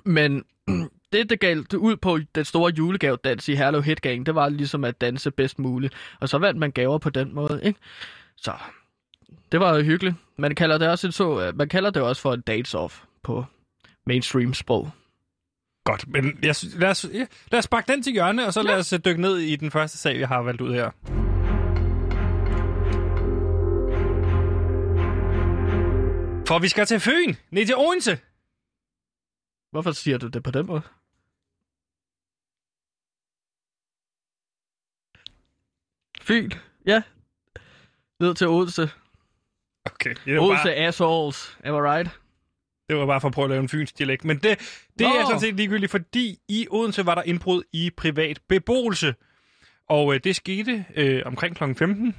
[0.04, 0.46] Men
[1.14, 5.02] det, det galt ud på den store julegavedans i Herlev Hitgang, det var ligesom at
[5.02, 5.94] danse bedst muligt.
[6.20, 7.80] Og så vandt man gaver på den måde, ikke?
[8.36, 8.54] Så
[9.52, 10.16] det var jo hyggeligt.
[10.38, 13.46] Man kalder det også, en så, man kalder det også for en dates off på
[14.06, 14.92] mainstream sprog.
[15.86, 18.80] Godt, men jeg, lad, os, ja, lad os bakke den til hjørne, og så lad
[18.80, 20.92] os øh, dykke ned i den første sag, vi har valgt ud her.
[26.48, 28.20] For vi skal til Fyn, ned til Odense.
[29.72, 30.82] Hvorfor siger du det på den måde?
[36.22, 36.52] Fyn,
[36.86, 37.02] ja.
[38.20, 38.90] Ned til Odense.
[39.86, 41.58] Okay, det var, Odense bare, assholes.
[41.64, 42.25] Am I right?
[42.90, 44.26] Det var bare for at prøve at lave en fyns dialekt.
[44.26, 44.60] Men det,
[45.00, 45.14] det Nå.
[45.14, 49.16] er sådan set ligegyldigt, fordi i Odense var der indbrud i privat beboelse.
[49.90, 51.64] Og øh, det skete øh, omkring kl.
[51.64, 52.16] 15.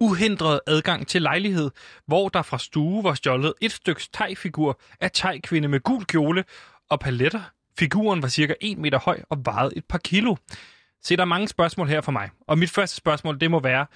[0.00, 1.70] Uhindret adgang til lejlighed,
[2.06, 6.44] hvor der fra stue var stjålet et stykke tegfigur af tegkvinde med gul kjole
[6.90, 7.40] og paletter.
[7.78, 10.36] Figuren var cirka 1 meter høj og vejede et par kilo.
[11.02, 12.30] Se, der er mange spørgsmål her for mig.
[12.46, 13.86] Og mit første spørgsmål, det må være,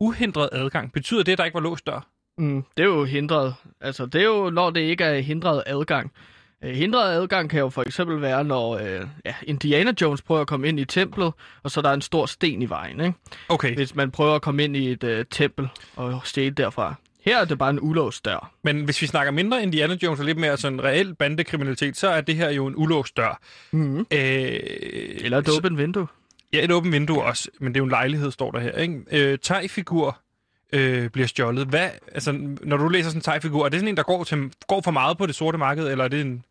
[0.00, 2.13] uhindret adgang, betyder det, at der ikke var låst dør?
[2.38, 3.54] Mm, det er jo hindret.
[3.80, 6.12] Altså, det er jo, når det ikke er hindret adgang.
[6.64, 10.46] Øh, Hindret adgang kan jo for eksempel være, når øh, ja, Indiana Jones prøver at
[10.46, 13.14] komme ind i templet, og så er der en stor sten i vejen, ikke?
[13.48, 16.94] Okay, Hvis man prøver at komme ind i et øh, tempel og stjæle derfra.
[17.24, 18.52] Her er det bare en ulåst dør.
[18.62, 22.20] men hvis vi snakker mindre Indiana Jones og lidt mere sådan reel bandekriminalitet, så er
[22.20, 23.40] det her jo en ulåst dør.
[23.70, 23.98] Mm-hmm.
[23.98, 24.06] Øh,
[25.20, 26.06] Eller et åbent vindue.
[26.52, 28.72] Ja, et åbent vindue også, men det er jo en lejlighed, står der her.
[28.72, 29.00] Ikke?
[29.12, 30.18] Øh, tegfigur
[30.72, 31.66] øh, bliver stjålet.
[31.66, 34.52] Hvad, altså, når du læser sådan en tegfigur, er det sådan en, der går, til,
[34.68, 36.44] går for meget på det sorte marked, eller er det en,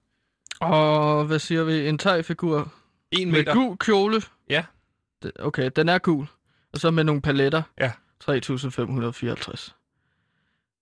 [0.62, 1.88] Og hvad siger vi?
[1.88, 2.72] En tegfigur
[3.12, 3.54] en med meter?
[3.54, 4.22] gul kjole.
[4.50, 4.64] Ja.
[5.24, 6.26] Det- Okay, den er gul.
[6.74, 7.62] Og så med nogle paletter.
[7.80, 7.92] Ja.
[8.24, 9.74] 3.554.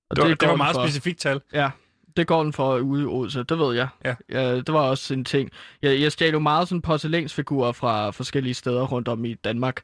[0.09, 0.85] Og Det var, det går var meget for.
[0.85, 1.41] specifikt tal.
[1.53, 1.69] Ja,
[2.17, 3.87] det går den for ude i Odense, det ved jeg.
[4.05, 4.15] Ja.
[4.29, 5.49] ja det var også en ting.
[5.81, 9.81] Jeg, jeg stjal jo meget sådan porcelænsfigurer fra forskellige steder rundt om i Danmark.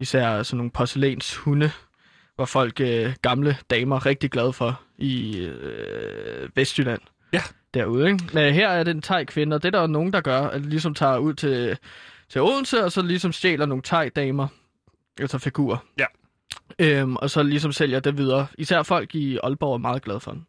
[0.00, 1.70] Især sådan nogle porcelænshunde,
[2.40, 7.00] hvor folk, øh, gamle damer, er rigtig glade for i øh, Vestjylland.
[7.32, 7.42] Ja.
[7.74, 8.24] Derude, ikke?
[8.32, 10.40] Men her er det en thai kvinde, og det er der jo nogen, der gør,
[10.40, 11.78] at ligesom tager ud til,
[12.28, 14.48] til Odense, og så ligesom stjæler nogle thai damer,
[15.20, 15.76] altså figurer.
[15.98, 16.04] Ja.
[16.78, 18.46] Øhm, og så ligesom sælger det videre.
[18.58, 20.46] Især folk i Aalborg er meget glade for den.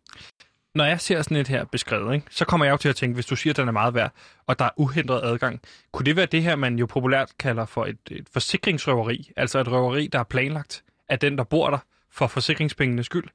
[0.76, 3.14] Når jeg ser sådan et her beskrevet, ikke, så kommer jeg jo til at tænke,
[3.14, 4.14] hvis du siger, at den er meget værd,
[4.48, 7.86] og der er uhindret adgang, kunne det være det her, man jo populært kalder for
[7.86, 9.32] et, et forsikringsrøveri?
[9.38, 11.78] Altså et røveri, der er planlagt af den, der bor der,
[12.12, 13.28] for forsikringspengenes skyld?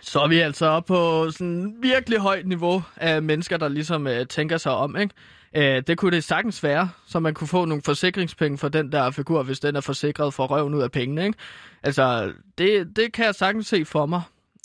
[0.00, 4.26] Så er vi altså oppe på sådan virkelig højt niveau af mennesker, der ligesom øh,
[4.26, 5.14] tænker sig om, ikke?
[5.56, 9.10] Øh, det kunne det sagtens være, så man kunne få nogle forsikringspenge for den der
[9.10, 11.38] figur, hvis den er forsikret for røven ud af pengene, ikke?
[11.82, 14.22] Altså, det, det kan jeg sagtens se for mig.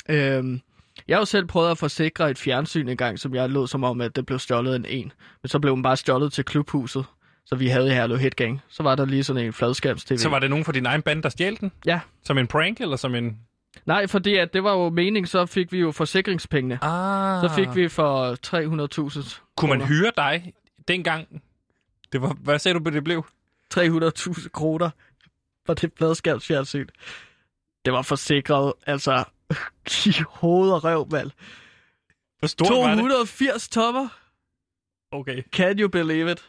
[0.10, 0.60] Øh,
[1.08, 4.02] jeg har jo selv prøvet at forsikre et fjernsyn engang, som jeg lod som om,
[4.02, 5.12] at det blev stjålet en en.
[5.42, 7.06] Men så blev den bare stjålet til klubhuset,
[7.48, 8.62] så vi havde i Herlev Hitgang.
[8.70, 10.18] Så var der lige sådan en fladskærms-tv.
[10.18, 11.72] Så var det nogen fra din egen band, der stjal den?
[11.86, 12.00] Ja.
[12.24, 13.38] Som en prank, eller som en...
[13.86, 16.80] Nej, fordi at det var jo meningen, så fik vi jo forsikringspengene.
[16.82, 17.42] Ah.
[17.42, 18.38] Så fik vi for
[19.32, 20.54] 300.000 Kunne man hyre dig
[20.88, 21.42] dengang?
[22.12, 23.24] Det var, hvad sagde du, det blev?
[23.74, 24.90] 300.000 kroner
[25.66, 26.88] for det pladskabsfjernsyn.
[27.86, 29.24] Det var forsikret, altså,
[30.06, 31.32] i hoved og røv, mand.
[32.40, 32.98] Hvor stort var det?
[32.98, 34.08] 280 tommer.
[35.12, 35.44] Okay.
[35.52, 36.46] Can you believe it?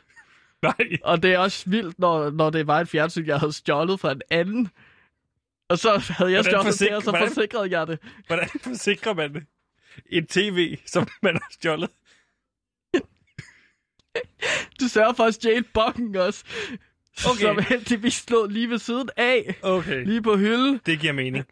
[0.63, 0.99] Nej.
[1.03, 4.13] Og det er også vildt, når, når det var et fjernsyn, jeg havde stjålet fra
[4.13, 4.69] en anden.
[5.69, 7.99] Og så havde jeg Hvordan stjålet det, og så hvordan- forsikrede jeg det.
[8.27, 9.45] Hvordan forsikrer man det?
[10.11, 11.91] En tv, som man har stjålet?
[14.81, 16.45] Du sørger for at stjæle bokken også.
[17.31, 17.41] Okay.
[17.41, 19.55] Som heldigvis lå lige ved siden af.
[19.63, 20.05] Okay.
[20.05, 20.81] Lige på hylde.
[20.87, 21.45] Det giver mening.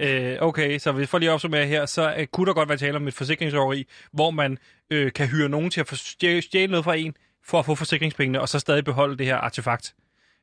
[0.00, 2.78] Øh, okay, så hvis for lige at opsummere her, så øh, kunne der godt være
[2.78, 4.58] tale om et forsikringsrøveri, hvor man
[4.90, 5.98] øh, kan hyre nogen til at
[6.44, 7.14] stjæle noget fra en,
[7.46, 9.94] for at få forsikringspengene, og så stadig beholde det her artefakt.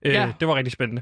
[0.05, 0.31] Øh, Ja.
[0.39, 1.01] Det var rigtig spændende.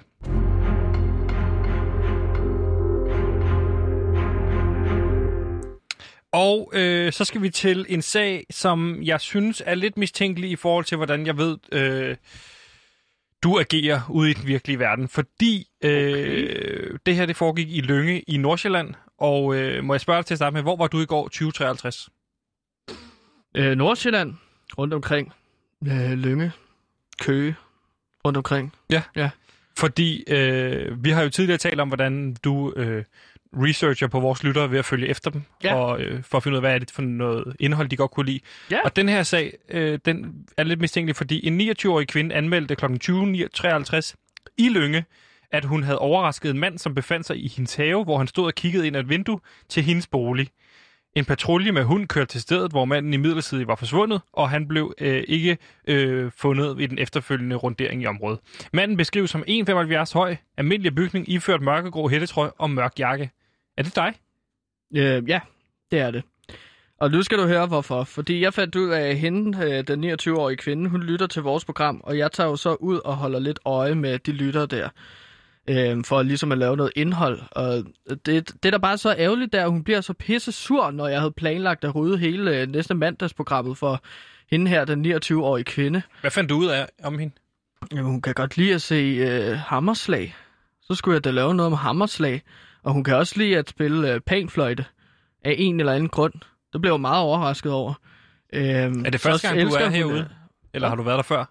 [6.32, 10.56] Og øh, så skal vi til en sag, som jeg synes er lidt mistænkelig i
[10.56, 12.16] forhold til, hvordan jeg ved, øh,
[13.44, 15.10] du agerer ude i den virkelige verden.
[15.10, 18.94] Fordi øh, det her det foregik i Lønge i Nordsjælland.
[19.18, 21.24] Og øh, må jeg spørge dig til at starte med, hvor var du i går
[21.24, 22.10] 2053?
[23.56, 24.34] Øh, Nordsjælland,
[24.78, 25.34] rundt omkring.
[25.88, 26.52] Øh, Lønge,
[27.22, 27.56] Køge,
[28.26, 28.74] rundt omkring.
[29.78, 33.04] Fordi øh, vi har jo tidligere talt om, hvordan du øh,
[33.54, 35.76] researcher på vores lyttere ved at følge efter dem, Ja.
[35.76, 38.12] og øh, for at finde ud af, hvad er det for noget indhold, de godt
[38.12, 38.40] kunne lide.
[38.72, 38.80] Ja.
[38.86, 42.86] Og den her sag, øh, den er lidt mistænkelig, fordi en 29-årig kvinde anmeldte kl.
[42.86, 44.14] 20.53
[44.58, 45.06] i Lønge,
[45.52, 48.46] at hun havde overrasket en mand, som befandt sig i hendes have, hvor han stod
[48.46, 49.40] og kiggede ind ad et vindue
[49.70, 50.50] til hendes bolig.
[51.20, 54.68] En patrulje med hund kørte til stedet, hvor manden i midlertidig var forsvundet, og han
[54.68, 58.40] blev øh, ikke øh, fundet i den efterfølgende rundering i området.
[58.74, 63.32] Manden beskrives som 1,75 høj, almindelig bygning, iført mørkegrå hættetrøj og mørk jakke.
[63.78, 64.14] Er det dig?
[64.96, 65.40] Øh, ja,
[65.92, 66.24] det er det.
[67.00, 68.04] Og nu skal du høre, hvorfor.
[68.04, 71.66] Fordi jeg fandt ud af, at hende, øh, den 29-årige kvinde, hun lytter til vores
[71.66, 74.90] program, og jeg tager jo så ud og holder lidt øje med de lytter der,
[75.70, 77.42] øh, for ligesom at lave noget indhold.
[77.52, 77.84] Og
[78.26, 81.08] det, det der bare er så ærgerligt, der, at hun bliver så pisse sur, når
[81.08, 84.02] jeg havde planlagt at rydde hele øh, næste mandagsprogrammet for
[84.52, 87.34] hende her, den 29-årige kvinde, Hvad fandt du ud af om hende?
[87.92, 90.36] jamen, hun kan godt lide at se øh, hammerslag.
[90.82, 92.42] Så skulle jeg da lave noget om hammerslag.
[92.84, 94.86] Og hun kan også lide at spille øh, panfløjte
[95.46, 96.34] af en eller anden grund.
[96.74, 97.94] Det blev jeg meget overrasket over.
[98.54, 100.20] Øhm, Er det første gang, du er hun, herude?
[100.20, 100.26] øh,
[100.74, 101.46] Eller har du været der før?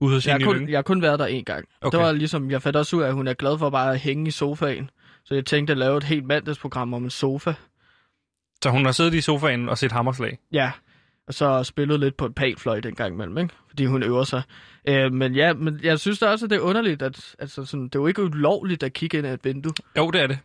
[0.00, 0.72] Ude hos Jeg hende har, i kun, Lyngge?
[0.72, 1.64] jeg har kun været der en gang.
[1.80, 1.98] Okay.
[1.98, 3.98] Det var ligesom, jeg fandt også ud af, at hun er glad for bare at
[4.00, 4.90] hænge i sofaen.
[5.24, 7.54] Så jeg tænkte at lave et helt mandagsprogram om en sofa.
[8.62, 10.38] Så hun har siddet i sofaen og set hammerslag.
[10.52, 10.72] Ja,
[11.28, 13.54] og så spillet lidt på en panfløjte en gang imellem, ikke?
[13.68, 14.42] Fordi hun øver sig.
[14.88, 17.84] Øh, men ja, men jeg synes da også, at det er underligt, at altså sådan,
[17.84, 19.72] det er jo ikke ulovligt at kigge ind ad et vindue.
[19.96, 20.38] Jo, det er det.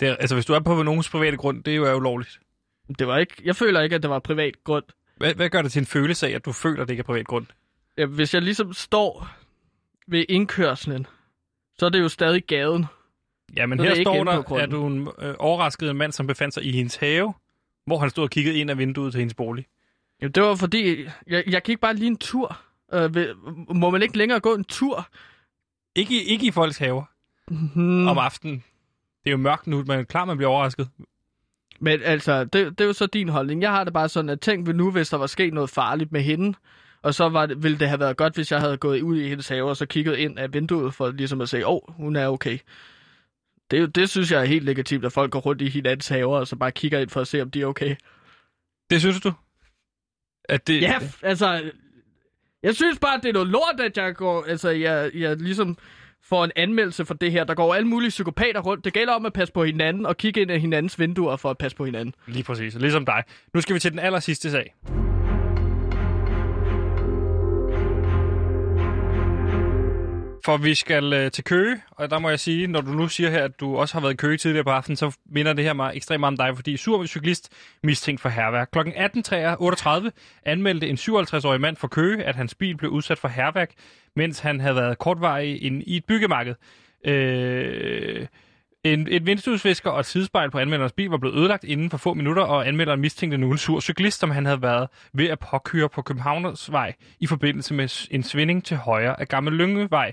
[0.00, 2.38] det er, altså, hvis du er på nogens private grund, det er jo ulovligt.
[2.98, 4.84] Det var ikke, jeg føler ikke, at det var privat grund.
[5.16, 7.04] Hvad, hvad gør det til en følelse af, at du føler, at det ikke er
[7.04, 7.46] privat grund?
[7.98, 9.28] Ja, Hvis jeg ligesom står
[10.06, 11.06] ved indkørslen,
[11.78, 12.86] så er det jo stadig gaden.
[13.56, 16.64] Ja, men er her står der, at du en øh, overrasket mand, som befandt sig
[16.64, 17.34] i hendes have,
[17.86, 19.66] hvor han stod og kiggede ind af vinduet til hendes bolig.
[20.20, 22.60] Jamen, det var fordi, jeg, jeg gik bare lige en tur.
[22.94, 23.34] Øh, ved,
[23.74, 25.08] må man ikke længere gå en tur?
[25.94, 27.04] Ikke i, ikke i folks haver
[27.48, 28.08] Hmm.
[28.08, 28.64] om aftenen.
[29.24, 30.88] Det er jo mørkt nu, men klar, man bliver overrasket.
[31.80, 33.62] Men altså, det, det er jo så din holdning.
[33.62, 36.12] Jeg har det bare sådan, at tænk ved nu, hvis der var sket noget farligt
[36.12, 36.58] med hende,
[37.02, 39.28] og så var det, ville det have været godt, hvis jeg havde gået ud i
[39.28, 42.16] hendes have, og så kigget ind af vinduet, for ligesom at se, åh, oh, hun
[42.16, 42.58] er okay.
[43.70, 46.46] Det, det synes jeg er helt legitimt, at folk går rundt i hinandens haver, og
[46.46, 47.96] så bare kigger ind for at se, om de er okay.
[48.90, 49.32] Det synes du?
[50.48, 51.70] At det, Ja, altså,
[52.62, 55.78] jeg synes bare, det er noget lort, at jeg går, altså, jeg, jeg ligesom
[56.22, 57.44] får en anmeldelse for det her.
[57.44, 58.84] Der går alle mulige psykopater rundt.
[58.84, 61.58] Det gælder om at passe på hinanden, og kigge ind af hinandens vinduer for at
[61.58, 62.14] passe på hinanden.
[62.26, 63.22] Lige præcis, ligesom dig.
[63.54, 64.74] Nu skal vi til den aller sidste sag.
[70.44, 73.30] For vi skal øh, til Køge, og der må jeg sige, når du nu siger
[73.30, 75.72] her, at du også har været i Køge tidligere på aftenen, så minder det her
[75.72, 78.68] mig ekstremt meget om dig, fordi sur cyklist mistænkt for herværk.
[78.72, 80.10] Klokken 18.38
[80.44, 83.70] anmeldte en 57-årig mand fra Køge, at hans bil blev udsat for herværk,
[84.16, 86.54] mens han havde været kortvarig inde i et byggemarked.
[87.04, 88.26] Øh,
[88.92, 92.14] en, et vinduesvisker og et sidespejl på anmelderens bil var blevet ødelagt inden for få
[92.14, 95.88] minutter, og anmelderen mistænkte nu en sur cyklist, som han havde været ved at påkøre
[95.88, 100.12] på Københavnersvej i forbindelse med en svinding til højre af Gamle Lyngevej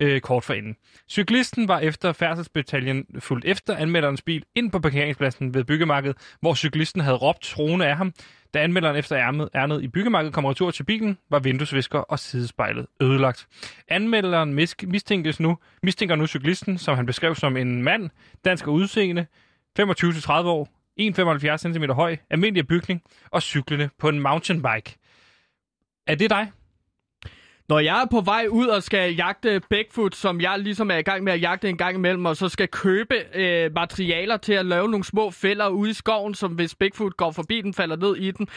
[0.00, 0.76] øh, kort for inden.
[1.10, 7.00] Cyklisten var efter færdselsbataljen fulgt efter anmelderens bil ind på parkeringspladsen ved byggemarkedet, hvor cyklisten
[7.00, 8.12] havde råbt troende af ham.
[8.54, 12.86] Da anmelderen efter ærmet, ærnet i byggemarkedet kom retur til bilen, var vinduesvisker og sidespejlet
[13.02, 13.46] ødelagt.
[13.88, 18.10] Anmelderen mistænkes nu, mistænker nu cyklisten, som han beskrev som en mand,
[18.44, 19.26] dansk og udseende,
[19.80, 20.68] 25-30 år,
[21.00, 24.96] 1,75 cm høj, almindelig bygning og cyklende på en mountainbike.
[26.06, 26.52] Er det dig?
[27.68, 31.02] Når jeg er på vej ud og skal jagte Bigfoot, som jeg ligesom er i
[31.02, 34.66] gang med at jagte en gang imellem, og så skal købe øh, materialer til at
[34.66, 38.16] lave nogle små fælder ude i skoven, som hvis Bigfoot går forbi den, falder ned
[38.16, 38.48] i den.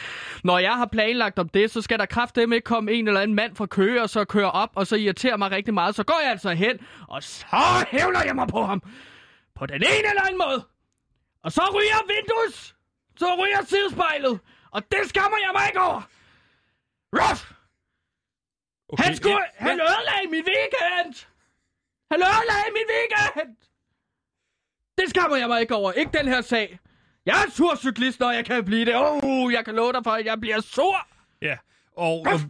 [0.44, 3.34] Når jeg har planlagt om det, så skal der kraftedeme ikke komme en eller anden
[3.34, 5.94] mand fra Køge, og så køre op, og så irriterer mig rigtig meget.
[5.94, 8.82] Så går jeg altså hen, og så hævler jeg mig på ham.
[9.54, 10.64] På den ene eller anden måde.
[11.44, 12.74] Og så ryger vinduet.
[13.16, 14.38] Så ryger sidespejlet.
[14.70, 16.02] Og det skammer jeg mig ikke over.
[17.12, 17.59] Ruff!
[18.92, 19.04] Okay.
[19.04, 19.34] Han skulle...
[19.34, 21.26] Ja, Han ødelagde min weekend!
[22.10, 23.56] Han ødelagde min weekend!
[24.98, 25.92] Det skammer jeg mig ikke over.
[25.92, 26.78] Ikke den her sag.
[27.26, 28.94] Jeg er en sur cyklist, når jeg kan blive det.
[28.96, 31.06] Oh, jeg kan love dig for, at jeg bliver sur.
[31.42, 31.56] Ja,
[31.96, 32.40] og, og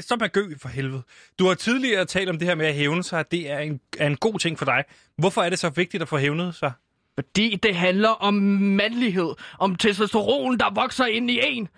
[0.00, 1.02] så er gø for helvede.
[1.38, 3.80] Du har tidligere talt om det her med at hævne sig, at det er en,
[3.98, 4.84] er en god ting for dig.
[5.16, 6.72] Hvorfor er det så vigtigt at få hævnet sig?
[7.14, 9.34] Fordi det handler om mandlighed.
[9.58, 11.68] Om testosteron, der vokser ind i en.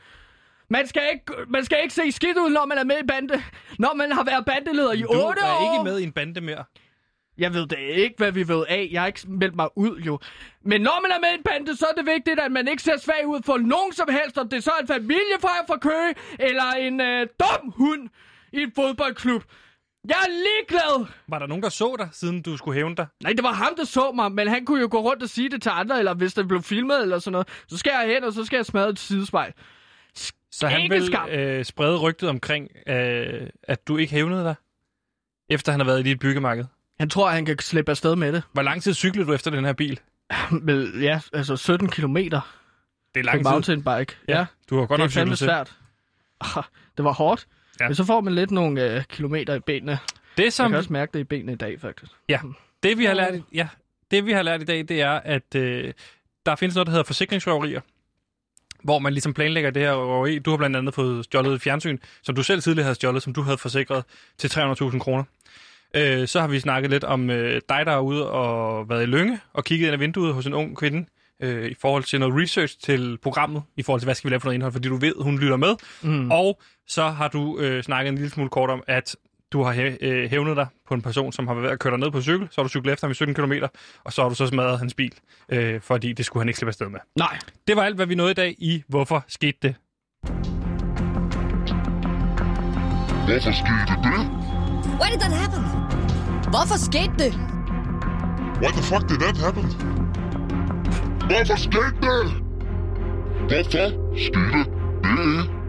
[0.68, 3.42] Man skal, ikke, man skal ikke se skidt ud, når man er med i bande.
[3.79, 5.74] Når man har været bandeleder i Du 8 er år.
[5.74, 6.64] ikke med i en bande mere.
[7.38, 8.88] Jeg ved det ikke, hvad vi ved af.
[8.92, 10.18] Jeg har ikke meldt mig ud, jo.
[10.64, 12.83] Men når man er med i en bande, så er det vigtigt, at man ikke
[12.83, 14.38] ser svag ud for nogen som helst.
[14.38, 18.09] Om det så er en familiefar fra Køge, eller en øh, dum hund
[18.52, 19.44] i en fodboldklub.
[20.09, 21.07] Jeg er ligeglad.
[21.29, 23.07] Var der nogen, der så dig, siden du skulle hævne dig?
[23.22, 25.48] Nej, det var ham, der så mig, men han kunne jo gå rundt og sige
[25.48, 27.48] det til andre, eller hvis det blev filmet eller sådan noget.
[27.68, 29.52] Så skal jeg hen, og så skal jeg smadre et sidespejl.
[30.58, 31.28] Så han Ikke vil skam.
[31.28, 34.54] øh, sprede rygtet omkring, øh, at du ikke hævnede dig,
[35.48, 36.64] efter han har været i dit byggemarked.
[37.00, 38.42] Han tror, han kan slippe afsted med det.
[38.52, 40.00] Hvor lang tid cyklede du efter den her bil?
[40.62, 42.40] Men ja, altså 17 kilometer
[43.14, 43.50] Det er på lang tid.
[43.52, 44.16] mountainbike.
[44.28, 45.44] Ja, ja Du har godt det er nok cyklet fandme til.
[45.46, 45.76] svært.
[46.40, 46.64] Ah,
[46.96, 47.46] Det var hårdt.
[47.80, 47.88] Ja.
[47.88, 49.98] Men så får man lidt nogle øh, kilometer i benene.
[50.36, 52.12] Det, Jeg som, kan også mærke det i benene i dag, faktisk.
[52.28, 52.40] ja,
[52.82, 53.68] det, vi har lært, i- ja,
[54.10, 55.92] det, vi har lært i dag, det er, at øh,
[56.46, 57.80] der findes noget, der hedder forsikringsrøverier,
[58.87, 60.38] hvor man ligesom planlægger det her røveri.
[60.38, 63.33] Du har blandt andet fået stjålet et fjernsyn, som du selv tidligere havde stjålet, som
[63.33, 64.05] du havde forsikret
[64.38, 65.25] til 300.000 kroner.
[65.96, 69.07] Øh, så har vi snakket lidt om øh, dig, der er ude og været i
[69.07, 71.07] Lønge og kigget ind ad vinduet hos en ung kvinde,
[71.42, 74.40] øh, i forhold til noget research til programmet, i forhold til, hvad skal vi lave
[74.40, 75.75] for noget indhold, fordi du ved, hun lytter med.
[76.03, 76.31] Mm.
[76.31, 79.16] Og så har du øh, snakket en lille smule kort om, at
[79.52, 82.00] du har øh, hævnet dig på en person, som har været ved at køre dig
[82.00, 82.48] ned på cykel.
[82.50, 83.52] Så har du cyklet efter ham i 17 km,
[84.04, 85.12] og så har du så smadret hans bil,
[85.48, 87.00] øh, fordi det skulle han ikke slippe afsted med.
[87.16, 87.38] Nej.
[87.66, 89.74] Det var alt, hvad vi nåede i dag i Hvorfor skete det?
[93.26, 94.20] Hvorfor skete det?
[95.00, 95.62] Why did that happen?
[96.52, 97.32] Hvorfor skete det?
[98.62, 99.64] Why the fuck did that happen?
[101.28, 102.26] Hvorfor skete det?
[103.48, 103.85] Hvorfor
[104.16, 105.65] skete det?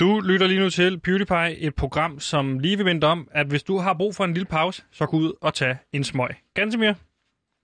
[0.00, 3.62] Du lytter lige nu til PewDiePie, et program, som lige vil minde om, at hvis
[3.62, 6.28] du har brug for en lille pause, så gå ud og tage en smøg.
[6.54, 6.92] Gantemir,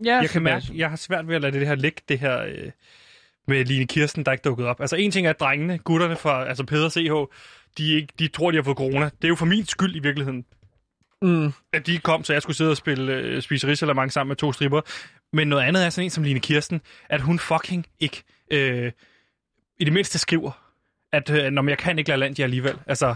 [0.04, 2.42] Ja, jeg kan mærke, jeg har svært ved at lade det her ligge, det her
[2.42, 2.70] øh,
[3.48, 4.80] med Line Kirsten, der ikke dukket op.
[4.80, 7.34] Altså en ting er, at drengene, gutterne fra altså Peder CH,
[7.78, 9.04] de, ikke, de tror, de har fået corona.
[9.04, 10.44] Det er jo for min skyld i virkeligheden,
[11.22, 11.52] Mm.
[11.72, 14.52] at de kom, så jeg skulle sidde og spille øh, spise risalamang sammen med to
[14.52, 14.80] stripper.
[15.32, 18.92] Men noget andet er sådan en som Line Kirsten, at hun fucking ikke øh,
[19.78, 20.69] i det mindste skriver,
[21.12, 22.78] at øh, når jeg kan ikke lade land alligevel.
[22.86, 23.14] Altså,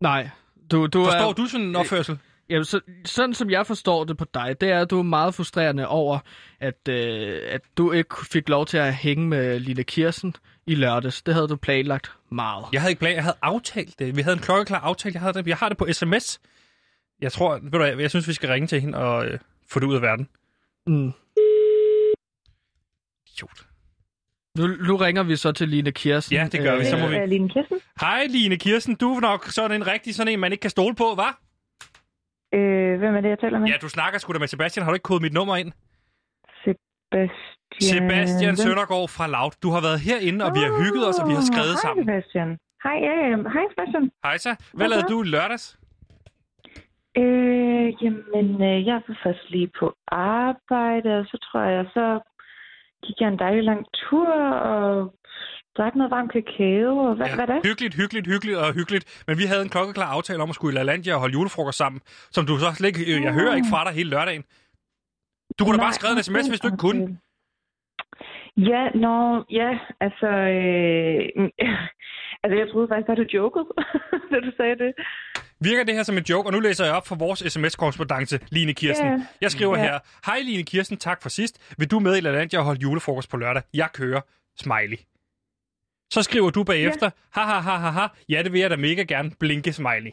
[0.00, 0.28] Nej.
[0.70, 2.18] Du, du forstår er, du sådan en opførsel?
[2.48, 5.34] Jamen, så, sådan som jeg forstår det på dig, det er, at du er meget
[5.34, 6.18] frustrerende over,
[6.60, 10.34] at, øh, at du ikke fik lov til at hænge med Lille Kirsten
[10.66, 11.22] i lørdags.
[11.22, 12.66] Det havde du planlagt meget.
[12.72, 14.16] Jeg havde ikke plan, jeg havde aftalt det.
[14.16, 15.12] Vi havde en klokkeklar aftale.
[15.14, 16.40] Jeg, havde det, jeg har det på sms.
[17.20, 19.80] Jeg tror, ved du, hvad, jeg synes, vi skal ringe til hende og øh, få
[19.80, 20.28] det ud af verden.
[20.86, 21.12] Mm.
[23.26, 23.69] Idiot.
[24.58, 26.36] Nu, nu ringer vi så til Line Kirsten.
[26.36, 26.84] Ja, det gør vi.
[26.84, 27.16] Så må vi...
[27.16, 27.78] Øh, Line Kirsten.
[28.00, 30.94] Hej Line Kirsten, du er nok sådan en rigtig sådan en, man ikke kan stole
[30.94, 31.34] på, hva'?
[32.54, 33.68] Øh, hvem er det, jeg taler med?
[33.68, 34.84] Ja, du snakker sgu da med Sebastian.
[34.84, 35.72] Har du ikke kodet mit nummer ind?
[36.64, 37.30] Sebastian.
[37.80, 38.56] Sebastian?
[38.56, 39.52] Søndergaard fra Loud.
[39.62, 42.04] Du har været herinde, og vi har hygget os, og vi har skrevet Hej, sammen.
[42.06, 42.48] Sebastian.
[42.84, 43.36] Hej, ja, ja.
[43.54, 44.04] Hej, Sebastian.
[44.24, 44.52] Hej så.
[44.78, 45.66] Hvad lavede du i lørdags?
[47.22, 49.86] Øh, jamen, øh, jeg var først lige på
[50.42, 52.04] arbejde, og så tror jeg, så
[53.04, 54.28] gik jeg en dejlig lang tur,
[54.72, 55.14] og
[55.76, 57.34] drak noget varm kakao, og hvad, ja.
[57.34, 57.58] hvad det?
[57.68, 59.04] Hyggeligt, hyggeligt, hyggeligt og hyggeligt.
[59.26, 62.00] Men vi havde en klokkeklar aftale om at skulle i LaLandia og holde julefrokost sammen,
[62.36, 63.22] som du så slet ikke...
[63.26, 64.44] Jeg hører ikke fra dig hele lørdagen.
[65.58, 67.18] Du kunne da bare skrive en sms, hvis du ikke kunne.
[68.56, 71.22] Ja, nå, ja, altså, øh,
[72.42, 73.66] altså jeg troede faktisk, at du jokede,
[74.32, 74.92] da du sagde det.
[75.60, 76.48] Virker det her som en joke?
[76.48, 79.06] Og nu læser jeg op for vores sms-korrespondence, Line Kirsten.
[79.06, 79.26] Ja.
[79.40, 79.82] Jeg skriver Ja.
[79.82, 81.58] her, Hej Line Kirsten, tak for sidst.
[81.78, 83.62] Vil du med i LaLandia og holde julefrokost på lørdag?
[83.74, 84.20] Jeg kører.
[84.60, 84.96] Smiley.
[86.12, 89.02] Så skriver du bagefter, ha ha ha ha ha, ja det vil jeg da mega
[89.02, 90.10] gerne, blinke smiley.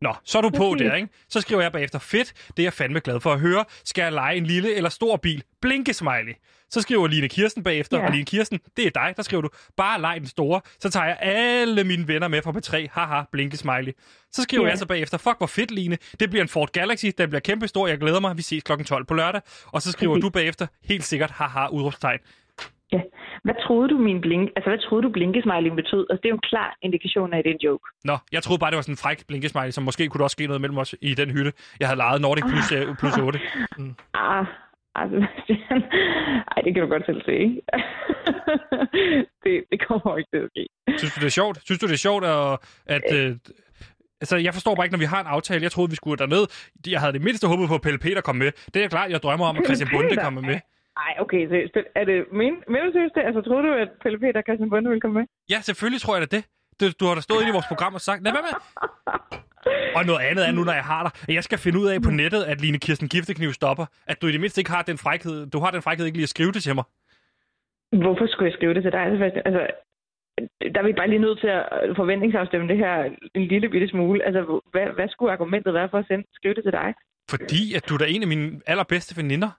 [0.00, 1.08] Nå, så er du på der, ikke?
[1.28, 3.64] Så skriver jeg bagefter, fedt, det er jeg fandme glad for at høre.
[3.84, 5.42] Skal jeg lege en lille eller stor bil?
[5.62, 6.34] Blinke smiley.
[6.70, 8.06] Så skriver Line Kirsten bagefter, Ja.
[8.06, 10.60] og Line Kirsten, det er dig, der skriver du, bare leg den store.
[10.80, 13.92] Så tager jeg alle mine venner med fra P3, haha, blinke smiley.
[14.32, 14.70] Så skriver Ja.
[14.70, 17.68] jeg så bagefter, fuck hvor fedt Line, det bliver en Ford Galaxy, den bliver kæmpe
[17.68, 19.40] stor, jeg glæder mig, vi ses klokken 12 på lørdag.
[19.66, 22.18] Og så skriver du bagefter, helt sikkert, haha, udråbstegn.
[22.92, 23.00] Ja.
[23.44, 26.06] Hvad troede du min blink, altså hvad troede du blinkesmiling betød?
[26.10, 27.84] Altså det er jo en klar indikation af, at det er en joke.
[28.04, 30.38] Nå, jeg troede bare, det var sådan en fræk blinkesmiley, som måske kunne der også
[30.38, 31.52] ske noget mellem os i den hytte.
[31.80, 33.40] Jeg havde lejet Nordic plus, øh, plus 8.
[34.14, 34.46] Ah,
[34.94, 35.82] altså, Sebastian.
[36.54, 37.60] Ej, det kan du godt selv se, ikke?
[39.44, 40.64] det, det kommer ikke til at ske.
[40.98, 41.56] Synes du, det er sjovt?
[41.64, 42.58] Synes du, det er sjovt, at...
[42.86, 43.36] at øh,
[44.20, 45.62] altså, jeg forstår bare ikke, når vi har en aftale.
[45.62, 46.42] Jeg troede, vi skulle derned.
[46.86, 48.50] Jeg havde det mindste håbet på, at Pelle Peter kom med.
[48.74, 50.60] Det er klart, jeg drømmer om, at Christian Bunde kommer med.
[51.04, 51.74] Ej, okay, seriøst.
[52.00, 53.22] Er det, men, men du seriøst det?
[53.28, 55.26] Altså, tror du, at Pelle Peter og Christian Bunde vil komme med?
[55.52, 56.44] Ja, selvfølgelig tror jeg da det.
[56.80, 58.54] Du, du har da stået i vores program og sagt, lad være med.
[59.98, 62.02] Og noget andet er nu, når jeg har dig, at jeg skal finde ud af
[62.02, 63.86] på nettet, at Line Kirsten Giftekniv stopper.
[64.06, 65.46] At du i det mindste ikke har den frækhed.
[65.54, 66.84] Du har den frækhed ikke lige at skrive det til mig.
[68.04, 69.42] Hvorfor skulle jeg skrive det til dig, Sebastian?
[69.48, 69.62] Altså,
[70.72, 71.64] der er vi bare lige nødt til at
[71.96, 72.94] forventningsafstemme det her
[73.34, 74.24] en lille bitte smule.
[74.26, 76.94] Altså, hvad, hvad skulle argumentet være for at sende, skrive det til dig?
[77.30, 79.50] Fordi at du er da en af mine allerbedste veninder.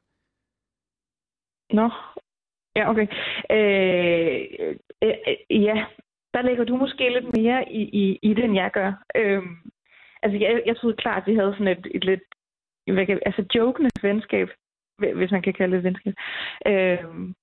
[1.73, 1.89] Nå,
[2.75, 3.07] ja, okay.
[3.51, 4.45] Øh,
[5.03, 5.85] øh, øh, ja,
[6.33, 8.91] der lægger du måske lidt mere i, i, i det, end jeg gør.
[9.15, 9.57] Øhm,
[10.23, 12.23] altså, jeg, jeg troede klart, at vi havde sådan et, et lidt,
[12.93, 14.47] hvad kan, altså, jokende venskab,
[15.15, 16.13] hvis man kan kalde det et venskab.
[16.67, 17.33] Øhm,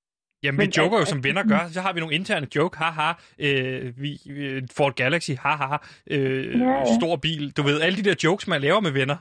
[0.45, 1.69] Jamen, vi Men joker jo, som venner gør.
[1.69, 2.79] Så har vi nogle interne joke.
[2.79, 3.13] Haha.
[3.39, 5.31] Øh, vi, øh, Ford Galaxy.
[5.31, 5.77] Haha.
[6.11, 6.85] Øh, Ja, ja.
[7.01, 7.57] Stor bil.
[7.57, 9.17] Du ved, alle de der jokes, man laver med venner.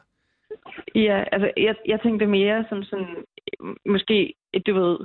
[0.96, 3.16] Ja, altså, jeg, jeg tænkte mere som sådan,
[3.86, 4.34] måske,
[4.68, 4.98] du ved,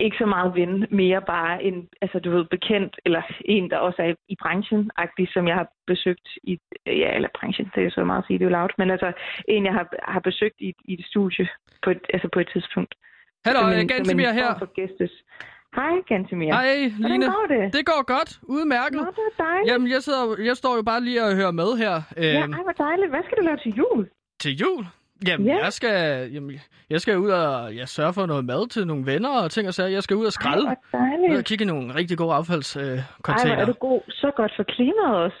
[0.00, 4.02] ikke så meget ven, mere bare en, altså du ved, bekendt, eller en, der også
[4.02, 8.04] er i branchen, agtig, som jeg har besøgt i, ja, eller branchen, det er så
[8.04, 9.12] meget at sige, det er jo loud, men altså
[9.48, 11.48] en, jeg har, har besøgt i, i et studie
[11.84, 12.94] på et, altså på et tidspunkt.
[13.46, 14.58] Hallo, Gantemir her.
[14.58, 15.12] For gæstes.
[15.78, 16.52] Hej, Gantemir.
[16.52, 16.76] Hej,
[17.08, 17.26] Line.
[17.26, 17.72] går det?
[17.76, 18.30] Det går godt.
[18.42, 19.00] Udmærket.
[19.00, 19.70] Nå, det er dejligt.
[19.72, 21.94] Jamen, jeg, sidder, jeg står jo bare lige og hører med her.
[22.16, 23.10] Ja, Øhm, ej, hvor dejligt.
[23.10, 24.08] Hvad skal du lave til jul?
[24.40, 24.84] Til jul.
[25.28, 25.64] Jamen, Ja.
[25.64, 26.60] jeg skal, jamen,
[26.90, 29.74] jeg skal ud og jeg sørge for noget mad til nogle venner og ting og
[29.74, 29.88] sager.
[29.88, 30.66] Jeg skal ud og skralde.
[30.66, 30.76] Ej,
[31.30, 33.52] Ud og kigge i nogle rigtig gode Ej, affaldscontainer.
[33.52, 34.00] Øh, hvor er du god.
[34.08, 35.36] Så godt for klimaet også.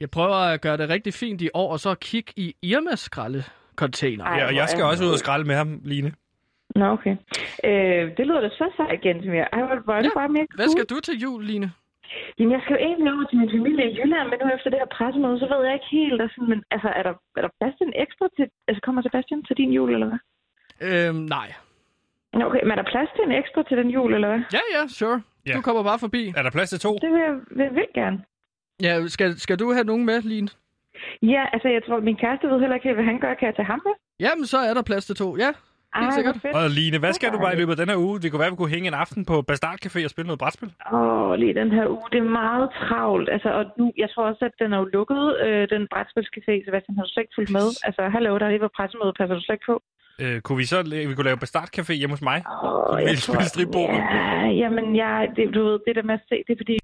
[0.00, 4.24] jeg prøver at gøre det rigtig fint i år, og så kigge i Irmas skraldecontainer.
[4.24, 6.12] Ej, Ja, og jeg skal også ud og skralde med ham, Line.
[6.76, 7.16] Nå, okay.
[7.64, 9.44] Øh, det lyder da så sejt, Gantemir.
[9.52, 10.20] Ej, hvor hvor er det Ja.
[10.20, 10.56] bare mega cool.
[10.56, 11.72] Hvad skal du til jul, Line?
[12.36, 14.80] Jamen, jeg skal jo egentlig over til min familie i Jylland, men nu efter det
[14.82, 17.52] her pressemøde, så ved jeg ikke helt, der sådan, men altså, er der, er der
[17.58, 20.20] plads til en ekstra til, altså kommer Sebastian til din jul, eller hvad?
[20.88, 21.48] Øhm, nej.
[22.38, 24.40] Nå, Okay, men er der plads til en ekstra til den jul, eller hvad?
[24.58, 25.18] Ja, ja, sure.
[25.48, 25.54] Ja.
[25.56, 26.22] Du kommer bare forbi.
[26.38, 26.92] Er der plads til to?
[27.04, 28.18] Det vil jeg vil, vil gerne.
[28.86, 30.48] Ja, skal, skal du have nogen med, Line?
[31.22, 33.34] Ja, altså, jeg tror, min kæreste ved heller ikke, helt, hvad han gør.
[33.34, 33.92] Kan jeg tage ham med?
[34.20, 35.36] Jamen, så er der plads til to.
[35.36, 35.50] Ja,
[35.94, 36.36] Ej, sikkert.
[36.58, 38.20] Og Line, hvad skal du bare i løbet af den her uge?
[38.20, 40.42] Det kunne være, at vi kunne hænge en aften på Bastard Café og spille noget
[40.42, 40.70] brætspil.
[40.92, 43.28] Åh, lige den her uge, det er meget travlt.
[43.34, 46.96] Altså, og nu, jeg tror også, at den er jo lukket, øh, den brætspilscafé, Sebastian,
[46.96, 47.66] har du slet ikke fulgt med?
[47.86, 49.76] Altså, hallo, der er lige været pressemøde, passer du slet ikke på?
[50.22, 50.78] Øh, kunne vi så
[51.10, 52.38] vi kunne lave Bastard Café hjemme hos mig?
[52.64, 53.90] Åh, spille stripbord.
[53.90, 56.78] Ja, jamen, jeg, det, du ved, det der med at se, det er fordi,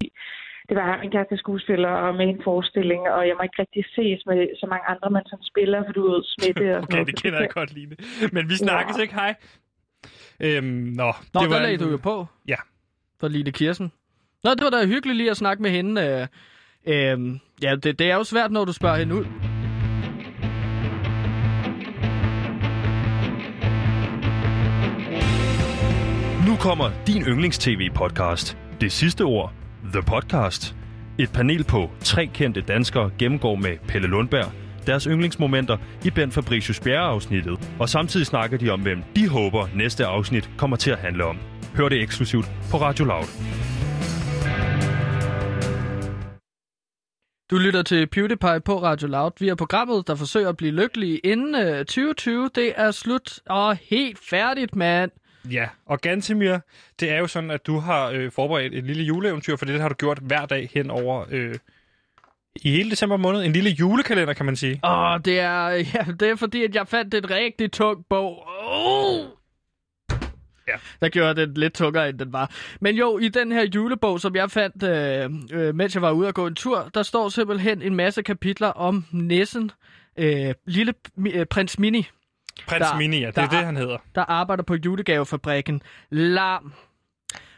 [0.68, 3.84] det var min kæreste er skuespiller og med en forestilling, og jeg må ikke rigtig
[3.96, 6.96] ses med så mange andre, man som spiller, for du ved, smitte og sådan Okay,
[6.96, 7.06] noget.
[7.06, 7.96] det kender jeg godt, Line.
[8.32, 9.34] Men vi snakkes ikke, hej.
[10.40, 10.64] Øhm,
[11.00, 12.26] nå, Nå, det der lagde du jo på.
[12.48, 12.56] Ja.
[13.20, 13.92] For Line Kirsten.
[14.44, 16.00] Nå, det var da hyggeligt lige at snakke med hende.
[16.02, 16.26] Øh,
[16.94, 17.18] øh,
[17.62, 19.24] ja, det, det er jo svært, når du spørger hende ud.
[26.48, 28.56] Nu kommer din yndlings-tv-podcast.
[28.80, 29.52] Det sidste ord.
[29.94, 30.74] The Podcast.
[31.18, 34.52] Et panel på tre kendte danskere gennemgår med Pelle Lundberg
[34.86, 37.70] deres yndlingsmomenter i Ben Fabricius Bjerre-afsnittet.
[37.80, 41.38] Og samtidig snakker de om, hvem de håber næste afsnit kommer til at handle om.
[41.76, 43.24] Hør det eksklusivt på Radio Loud.
[47.50, 49.30] Du lytter til PewDiePie på Radio Loud.
[49.40, 52.50] Vi er programmet, der forsøger at blive lykkelige inden øh, 2020.
[52.54, 55.10] Det er slut og helt færdigt, mand.
[55.50, 56.58] Ja, og Gantemir,
[57.00, 59.88] det er jo sådan, at du har øh, forberedt et lille juleeventyr, for det har
[59.88, 61.54] du gjort hver dag hen over øh,
[62.56, 63.42] i hele december måned.
[63.44, 64.80] En lille julekalender, kan man sige.
[64.84, 68.48] Åh, det er, ja, det er fordi, at jeg fandt et rigtig tung bog.
[68.60, 69.26] Oh!
[70.68, 70.74] Ja.
[71.00, 72.50] Der gjorde den lidt tungere, end den var.
[72.80, 75.30] Men jo, i den her julebog, som jeg fandt, øh,
[75.60, 78.68] øh, mens jeg var ude og gå en tur, der står simpelthen en masse kapitler
[78.68, 79.70] om Nissen,
[80.16, 80.94] øh, lille
[81.34, 82.08] øh, prins Mini,
[82.66, 83.98] Prins Der- Mini, ja, det der er det, han hedder.
[84.14, 86.72] der arbejder på julegavefabrikken Lam.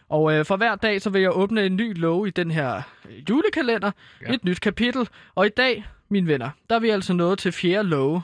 [0.09, 2.83] Og øh, for hver dag, så vil jeg åbne en ny låge i den her
[3.11, 3.91] øh, julekalender.
[4.27, 4.33] Ja.
[4.33, 5.09] Et nyt kapitel.
[5.35, 8.23] Og i dag, mine venner, der er vi altså nået til fjerde låge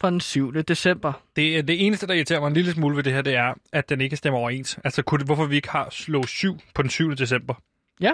[0.00, 0.52] fra den 7.
[0.52, 1.12] december.
[1.36, 3.54] Det, er- det eneste, der irriterer mig en lille smule ved det her, det er,
[3.72, 4.78] at den ikke stemmer overens.
[4.84, 7.14] Altså, kunne det, hvorfor vi ikke har slå 7 på den 7.
[7.14, 7.54] december?
[8.00, 8.12] Ja.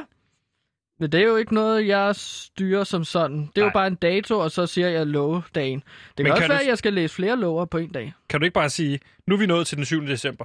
[1.07, 3.39] Det er jo ikke noget, jeg styrer som sådan.
[3.39, 3.65] Det er Nej.
[3.67, 5.79] jo bare en dato, og så siger jeg lågedagen.
[5.79, 7.93] Det kan Men også kan være, du- at jeg skal læse flere lover på en
[7.93, 8.13] dag.
[8.29, 10.07] Kan du ikke bare sige, nu er vi nået til den 7.
[10.07, 10.45] december?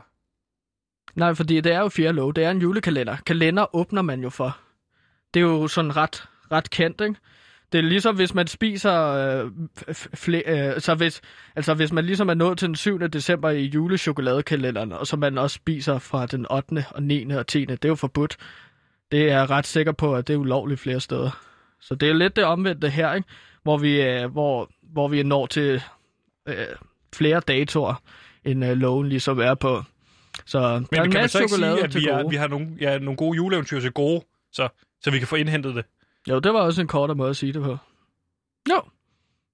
[1.15, 2.33] Nej, fordi det er jo fjerde lov.
[2.33, 3.17] Det er en julekalender.
[3.25, 4.57] Kalender åbner man jo for.
[5.33, 7.15] Det er jo sådan ret, ret kendt, ikke?
[7.71, 9.01] Det er ligesom, hvis man spiser...
[9.03, 9.51] Øh,
[10.15, 11.21] fle- øh, så hvis,
[11.55, 12.99] altså, hvis man ligesom er nået til den 7.
[12.99, 16.85] december i julechokoladekalenderen, og så man også spiser fra den 8.
[16.89, 17.29] og 9.
[17.31, 17.65] og 10.
[17.65, 18.37] Det er jo forbudt.
[19.11, 21.41] Det er jeg ret sikker på, at det er ulovligt flere steder.
[21.79, 23.27] Så det er lidt det omvendte her, ikke?
[23.63, 25.81] Hvor vi, øh, hvor, hvor vi når til
[26.47, 26.55] øh,
[27.15, 28.01] flere datoer,
[28.45, 29.83] end øh, loven ligesom er på.
[30.45, 32.47] Så der Men er en kan man så ikke sige, at vi, er, vi har
[32.47, 34.69] nogle, ja, nogle gode juleeventyr til gode, så,
[35.01, 35.85] så vi kan få indhentet det?
[36.29, 37.77] Jo, det var også en kortere måde at sige det på.
[38.69, 38.81] Jo.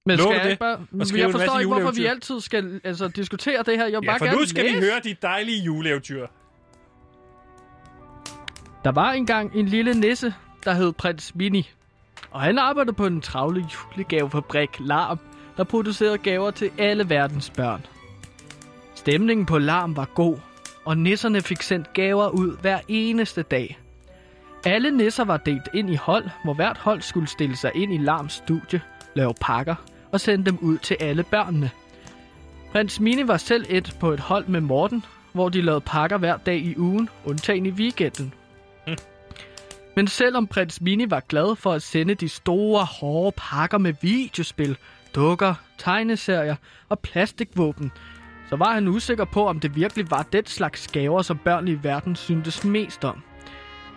[0.06, 0.50] Men skal jeg det?
[0.50, 0.86] ikke bare...
[1.16, 3.86] Jeg forstår ikke, hvorfor vi altid skal altså, diskutere det her.
[3.86, 4.76] Jeg Ja, bare for nu skal læse.
[4.76, 6.26] vi høre de dejlige juleeventyr.
[8.84, 11.70] Der var engang en lille nisse, der hed Prins Mini.
[12.30, 15.18] Og han arbejdede på en travle julegavefabrik Larm,
[15.56, 17.86] der producerede gaver til alle verdens børn.
[18.94, 20.38] Stemningen på Larm var god,
[20.84, 23.78] og nisserne fik sendt gaver ud hver eneste dag.
[24.66, 27.98] Alle nisser var delt ind i hold, hvor hvert hold skulle stille sig ind i
[27.98, 28.80] Larms studie,
[29.14, 29.74] lave pakker
[30.12, 31.70] og sende dem ud til alle børnene.
[32.72, 36.36] Prins Mini var selv et på et hold med Morten, hvor de lavede pakker hver
[36.36, 38.34] dag i ugen, undtagen i weekenden.
[39.96, 44.76] Men selvom prins Mini var glad for at sende de store, hårde pakker med videospil,
[45.14, 46.56] dukker, tegneserier
[46.88, 47.92] og plastikvåben,
[48.50, 51.78] så var han usikker på, om det virkelig var den slags gaver, som børn i
[51.82, 53.22] verden syntes mest om.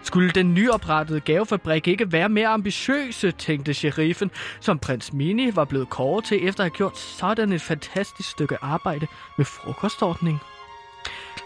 [0.04, 5.90] Skulle den nyoprettede gavefabrik ikke være mere ambitiøse, tænkte sheriffen, som prins Mini var blevet
[5.90, 9.08] kåret til efter at have gjort sådan et fantastisk stykke arbejde
[9.38, 10.40] med frokostordning.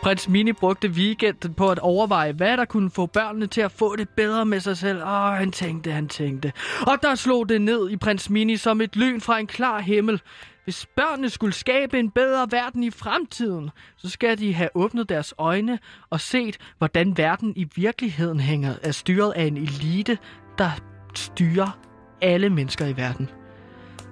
[0.02, 3.96] Prins Mini brugte weekenden på at overveje, hvad der kunne få børnene til at få
[3.96, 5.02] det bedre med sig selv.
[5.02, 6.54] Åh, han tænkte, han tænkte.
[6.88, 10.22] Og der slog det ned i prins Mini som et lyn fra en klar himmel.
[10.64, 15.34] Hvis børnene skulle skabe en bedre verden i fremtiden, så skal de have åbnet deres
[15.38, 15.80] øjne
[16.10, 20.18] og set, hvordan verden i virkeligheden hænger er styret af en elite,
[20.58, 20.70] der
[21.16, 21.80] styrer
[22.22, 23.30] alle mennesker i verden.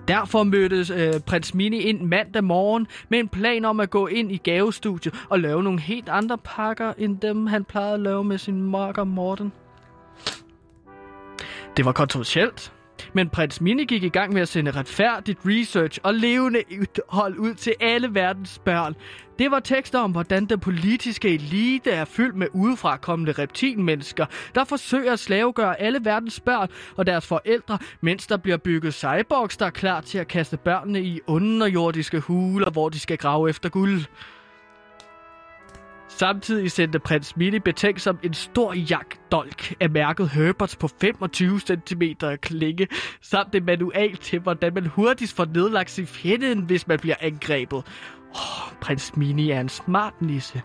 [0.07, 4.31] Derfor mødtes øh, prins Mini ind mandag morgen med en plan om at gå ind
[4.31, 8.37] i gavestudiet og lave nogle helt andre pakker, end dem han plejede at lave med
[8.37, 9.51] sin makker Morten.
[11.77, 12.73] Det var kontroversielt,
[13.13, 16.63] men prins Mini gik i gang med at sende retfærdigt research og levende
[17.09, 18.95] hold ud til alle verdens børn.
[19.39, 24.25] Det var tekster om, hvordan den politiske elite er fyldt med udefrakommende reptilmennesker,
[24.55, 29.57] der forsøger at slavegøre alle verdens børn og deres forældre, mens der bliver bygget cyborgs,
[29.57, 33.69] der er klar til at kaste børnene i underjordiske huler, hvor de skal grave efter
[33.69, 34.01] guld.
[36.17, 42.03] Samtidig sendte prins Mini betænksom en stor jagtdolk af mærket Herberts på 25 cm
[42.41, 42.87] klinge,
[43.21, 47.83] samt en manual til, hvordan man hurtigst får nedlagt sin fjende, hvis man bliver angrebet.
[48.29, 50.61] Oh, prins Mini er en smart nisse.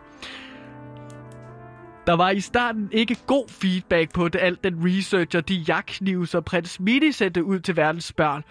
[2.07, 6.27] Der var i starten ikke god feedback på det, alt den research og de jagtknive,
[6.27, 8.45] som prins Mini sendte ud til verdens børn.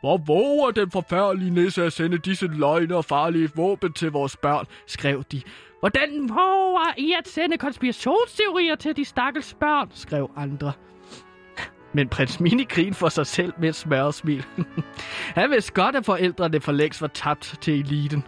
[0.00, 4.66] Hvor våger den forfærdelige nisse at sende disse løgne og farlige våben til vores børn,
[4.86, 5.42] skrev de.
[5.80, 10.72] Hvordan våger I at sende konspirationsteorier til de stakkels børn, skrev andre.
[11.92, 14.44] Men prins Mini grin for sig selv med et smørsmil.
[15.38, 18.24] Han vidste godt, at forældrene for længst var tabt til eliten.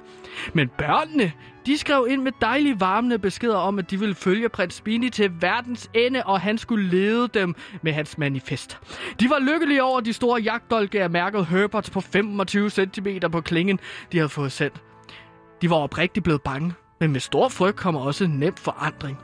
[0.55, 1.33] Men børnene,
[1.67, 5.33] de skrev ind med dejlige varmende beskeder om, at de ville følge prins Mini til
[5.41, 8.79] verdens ende, og han skulle lede dem med hans manifest.
[9.21, 13.81] De var lykkelige over de store jagtdolke af mærket Herberts på 25 cm på klingen,
[14.13, 14.83] de havde fået sendt.
[15.63, 19.19] De var oprigtigt blevet bange, men med stor frygt kommer også nem forandring.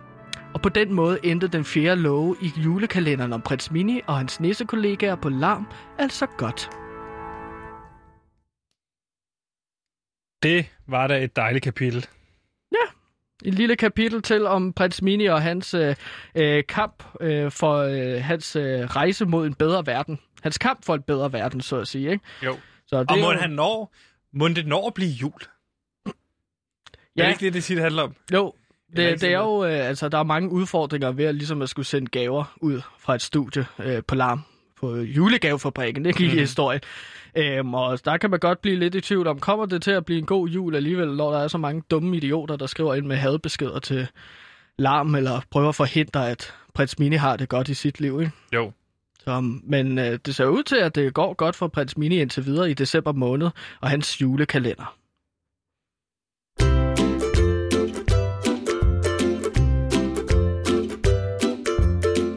[0.55, 4.41] Og på den måde endte den fjerde love i julekalenderen om prins Mini og hans
[4.41, 5.67] nissekollegaer på larm
[5.99, 6.71] altså godt.
[10.43, 12.07] Det var da et dejligt kapitel.
[13.45, 15.97] Et lille kapitel til om prins Mini og hans øh,
[16.35, 20.19] øh, kamp øh, for øh, hans øh, rejse mod en bedre verden.
[20.43, 22.11] Hans kamp for en bedre verden, så at sige.
[22.11, 22.25] Ikke?
[22.45, 22.57] Jo.
[22.87, 23.95] Så det Og må jo- han når,
[24.33, 25.41] må det når at blive jul?
[27.17, 27.23] Ja.
[27.23, 28.15] Er det ikke det, det det handler om?
[28.33, 28.53] Jo,
[28.97, 31.87] det, det er jo, øh, altså, der er mange udfordringer ved at, ligesom at skulle
[31.87, 34.45] sende gaver ud fra et studie øh, på larm
[34.81, 36.37] på julegavefabrikken, det gik mm.
[36.37, 36.81] i historien.
[37.37, 40.05] Øhm, og der kan man godt blive lidt i tvivl om, kommer det til at
[40.05, 43.07] blive en god jul alligevel, når der er så mange dumme idioter, der skriver ind
[43.07, 44.09] med hadbeskeder til
[44.79, 48.21] larm, eller prøver at forhindre, at prins Mini har det godt i sit liv.
[48.21, 48.33] Ikke?
[48.55, 48.73] Jo.
[49.25, 52.47] Så, men øh, det ser ud til, at det går godt for prins Mini indtil
[52.47, 53.51] videre i december måned,
[53.81, 54.97] og hans julekalender.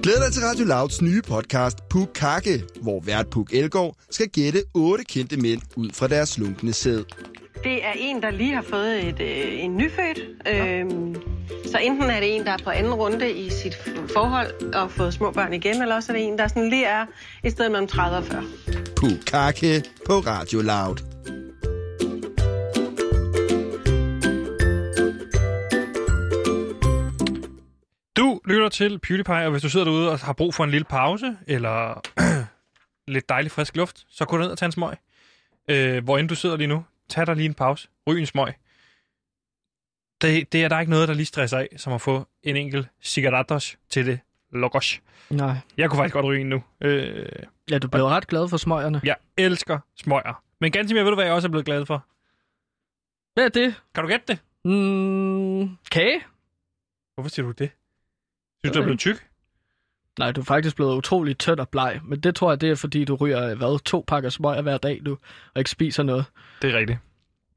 [0.09, 4.63] Glæd dig til Radio Louds nye podcast Puk Kakke, hvor vært Puk Elgård skal gætte
[4.73, 7.03] otte kendte mænd ud fra deres slunkne sæd.
[7.63, 10.19] Det er en, der lige har fået et, øh, en nyfødt.
[10.47, 11.15] Øhm,
[11.65, 13.77] så enten er det en, der er på anden runde i sit
[14.13, 17.05] forhold og fået små børn igen, eller også er det en, der sådan lige er
[17.43, 18.43] et sted mellem 30 og 40.
[18.95, 20.97] Puk Kakke på Radio Loud.
[28.19, 30.85] Du lytter til PewDiePie, og hvis du sidder derude og har brug for en lille
[30.85, 32.01] pause, eller
[33.13, 34.95] lidt dejlig frisk luft, så gå ned og tag en smøg.
[35.69, 37.87] Øh, hvor end du sidder lige nu, tag dig lige en pause.
[38.07, 38.53] Ryg en smøg.
[40.21, 42.87] Det, det er der ikke noget, der lige stresser af, som at få en enkelt
[43.01, 44.19] cigarettos til det
[44.51, 45.01] logos.
[45.29, 45.55] Nej.
[45.77, 46.63] Jeg kunne faktisk godt ryge en nu.
[46.81, 47.25] Øh,
[47.69, 49.01] Ja, du blev ret glad for smøgerne.
[49.03, 50.43] jeg elsker smøger.
[50.61, 52.05] Men ganske mere ved du, hvad jeg også er blevet glad for?
[53.33, 53.81] Hvad er det?
[53.95, 54.39] Kan du gætte det?
[54.65, 56.23] Mm, kage?
[57.15, 57.71] Hvorfor siger du det?
[58.65, 59.25] Synes du, du er blevet tyk?
[60.19, 61.99] Nej, du er faktisk blevet utrolig tynd og bleg.
[62.03, 64.99] Men det tror jeg, det er fordi, du ryger hvad, to pakker smøger hver dag
[65.01, 65.11] nu,
[65.53, 66.25] og ikke spiser noget.
[66.61, 66.99] Det er rigtigt.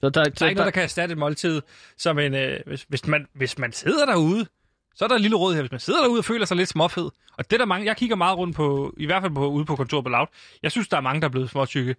[0.00, 1.62] Så der, Der er ikke noget, der kan erstatte et måltid,
[1.96, 4.46] som en, øh, hvis, hvis, man, hvis man sidder derude,
[4.94, 5.62] så er der et lille råd her.
[5.62, 7.96] Hvis man sidder derude og føler sig lidt småfed, og det er der mange, jeg
[7.96, 10.26] kigger meget rundt på, i hvert fald på, ude på kontoret på Loud,
[10.62, 11.96] jeg synes, der er mange, der er blevet småtykke.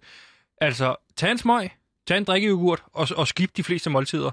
[0.60, 1.70] Altså, tag en smøg,
[2.06, 4.30] tag en drikkejoghurt, og, og skip de fleste måltider.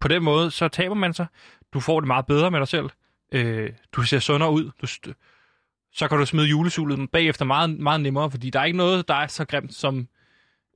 [0.00, 1.26] På den måde, så taber man sig.
[1.74, 2.90] Du får det meget bedre med dig selv.
[3.32, 4.70] Øh, du ser sundere ud.
[4.82, 4.86] Du,
[5.92, 9.14] så kan du smide julesulet bagefter meget, meget nemmere, fordi der er ikke noget, der
[9.14, 10.08] er så grimt som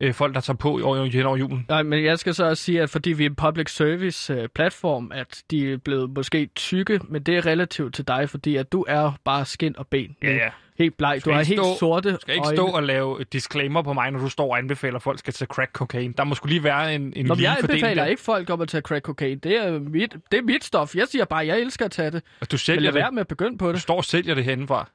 [0.00, 1.66] øh, folk, der tager på hen over julen.
[1.68, 4.48] Nej, men jeg skal så også sige, at fordi vi er en public service øh,
[4.48, 8.72] platform, at de er blevet måske tykke, men det er relativt til dig, fordi at
[8.72, 10.16] du er bare skin og ben.
[10.22, 10.50] Ja, ja.
[10.78, 11.14] Helt bleg.
[11.16, 12.56] Du skal har ikke helt stå- sorte Du skal ikke øjne.
[12.56, 15.46] stå og lave disclaimer på mig, når du står og anbefaler, at folk skal tage
[15.46, 16.14] crack cocaine.
[16.16, 18.04] Der må skulle lige være en, en Nå, lige jeg anbefaler der.
[18.10, 19.40] ikke folk om at tage crack cocaine.
[19.40, 20.94] Det er, mit, det er mit stof.
[20.96, 22.22] Jeg siger bare, at jeg elsker at tage det.
[22.40, 23.14] Og Du Men sælger lad være det.
[23.14, 23.82] med at begynde på Du det.
[23.82, 24.90] står og sælger det herindefra.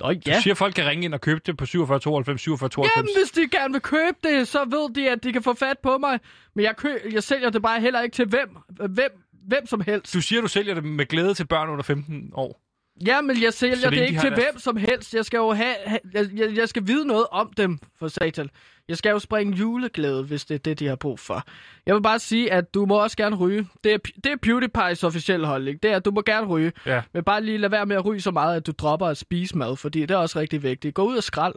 [0.00, 0.40] Nå, Du ja.
[0.40, 2.96] siger, at folk kan ringe ind og købe det på 47 92 47 92.
[2.96, 5.78] Jamen, hvis de gerne vil købe det, så ved de, at de kan få fat
[5.82, 6.20] på mig.
[6.54, 9.10] Men jeg, kø- jeg sælger det bare heller ikke til hvem, hvem,
[9.48, 10.14] hvem som helst.
[10.14, 12.61] Du siger, du sælger det med glæde til børn under 15 år.
[13.06, 15.14] Ja, men jeg sælger det de ikke har til deres- hvem som helst.
[15.14, 18.50] Jeg skal jo have, have jeg, jeg, jeg skal vide noget om dem, for satan.
[18.88, 21.42] Jeg skal jo springe juleglæde, hvis det er det, de har brug for.
[21.86, 23.68] Jeg vil bare sige, at du må også gerne ryge.
[23.84, 25.82] Det er, det er PewDiePie's officielle holdning.
[25.82, 26.72] Det er, at du må gerne ryge.
[26.86, 27.02] Ja.
[27.14, 29.58] Men bare lige lad være med at ryge så meget, at du dropper at spise
[29.58, 30.94] mad, fordi det er også rigtig vigtigt.
[30.94, 31.54] Gå ud og skrald.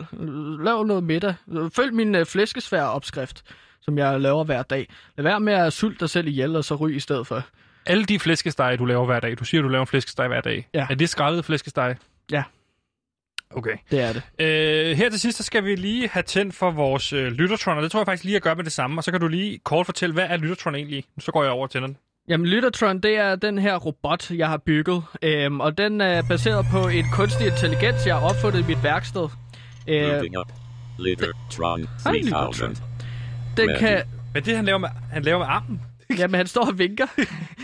[0.63, 1.33] Lav noget middag.
[1.75, 3.43] Følg min øh, flæskesvær opskrift,
[3.81, 4.89] som jeg laver hver dag.
[5.17, 7.43] Lad være med at sulte dig selv ihjel, og så ryge i stedet for.
[7.85, 9.39] Alle de flæskesteg, du laver hver dag.
[9.39, 10.67] Du siger, du laver en flæskesteg hver dag.
[10.73, 10.87] Ja.
[10.89, 11.95] Er det skrællet flæskesteg?
[12.31, 12.43] Ja.
[13.49, 13.77] Okay.
[13.91, 14.21] Det er det.
[14.39, 17.83] Øh, her til sidst, så skal vi lige have tændt for vores øh, Lyttertron, og
[17.83, 18.99] det tror jeg faktisk lige at gøre med det samme.
[18.99, 21.03] Og så kan du lige kort fortælle, hvad er Lyttertron egentlig?
[21.19, 21.97] Så går jeg over til den.
[22.27, 25.03] Jamen, Lyttertron, det er den her robot, jeg har bygget.
[25.21, 29.27] Øhm, og den er baseret på en kunstig intelligens, jeg har opfundet i mit værksted.
[29.87, 30.51] Øh, Moving up.
[30.99, 32.75] Littletron Hej, 3000.
[33.57, 34.03] den kan...
[34.33, 35.81] Men det, han laver med, han laver med armen.
[36.19, 37.07] Jamen, han står og vinker.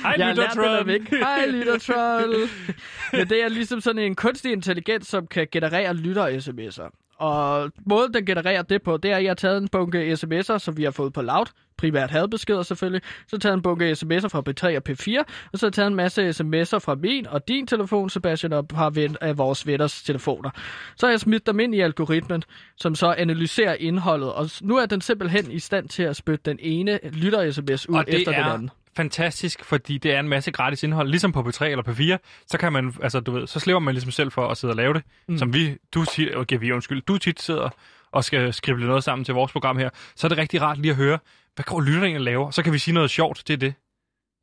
[0.02, 1.18] Hej, jeg vinke.
[1.18, 2.50] Hej, Lyttertron.
[3.14, 7.01] Men det er ligesom sådan en kunstig intelligens, som kan generere lytter-sms'er.
[7.22, 10.58] Og måden, den genererer det på, det er, at jeg har taget en bunke sms'er,
[10.58, 11.46] som vi har fået på Loud.
[11.78, 13.02] Primært hadbeskeder selvfølgelig.
[13.28, 15.24] Så har taget en bunke sms'er fra P3 og P4.
[15.54, 18.90] Og så har taget en masse sms'er fra min og din telefon, Sebastian, og par
[18.90, 20.50] ven, af vores venners telefoner.
[20.98, 22.44] Så har jeg smidt dem ind i algoritmen,
[22.78, 24.34] som så analyserer indholdet.
[24.34, 28.06] Og nu er den simpelthen i stand til at spytte den ene lytter-sms ud Og
[28.08, 28.70] efter er den anden.
[28.96, 31.10] Fantastisk, fordi det er en masse gratis indhold.
[31.10, 34.12] Ligesom på P3 eller P4, så kan man, altså du ved, så slipper man ligesom
[34.12, 35.04] selv for at sidde og lave det.
[35.28, 35.38] Mm.
[35.38, 37.70] Som vi, du tit, okay, vi undskyld, du tit sidder
[38.12, 39.90] og skal skrive noget sammen til vores program her.
[40.16, 41.20] Så er det rigtig rart lige at høre,
[41.56, 42.52] hvad går lytterne egentlig laver?
[42.52, 43.74] Så kan vi sige noget sjovt, det er det.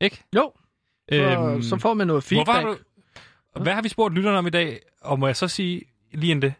[0.01, 0.23] Ikke?
[0.37, 0.53] Jo,
[1.11, 2.63] så, så får man noget feedback.
[2.63, 2.79] Hvorfor
[3.63, 4.81] hvad har vi spurgt lytterne om i dag?
[5.01, 5.83] Og må jeg så sige
[6.13, 6.55] lige end det?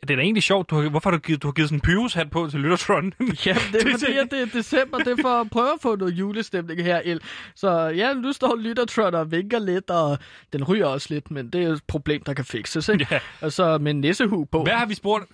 [0.00, 1.76] Det er da egentlig sjovt, du har, hvorfor har du givet, du har givet sådan
[1.76, 3.04] en Pyrus-hat på til Lyttertron?
[3.46, 5.96] Ja, det er fordi, at det er december, det er for at prøve at få
[5.96, 7.00] noget julestemning her.
[7.04, 7.20] El.
[7.54, 10.18] Så ja, nu står Lyttertron og vinker lidt, og
[10.52, 13.06] den ryger også lidt, men det er et problem, der kan fikses, ikke?
[13.10, 13.20] Ja.
[13.40, 14.62] Og så med en nissehu på.
[14.62, 15.24] Hvad har vi spurgt,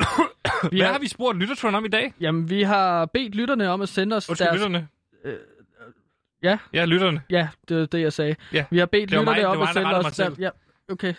[0.72, 2.14] vi hvad har vi spurgt Lyttertron om i dag?
[2.20, 4.56] Jamen, vi har bedt lytterne om at sende os Undskyld, deres...
[4.60, 4.88] lytterne.
[6.42, 7.22] Ja, Ja, lytterne.
[7.30, 8.34] ja, det er det, jeg sagde.
[8.52, 8.64] Ja.
[8.70, 10.02] Vi har bedt mig- lytterne det om at mig, sende os...
[10.04, 10.36] mig selv.
[10.36, 10.42] Der...
[10.42, 10.50] Ja,
[10.92, 11.14] okay.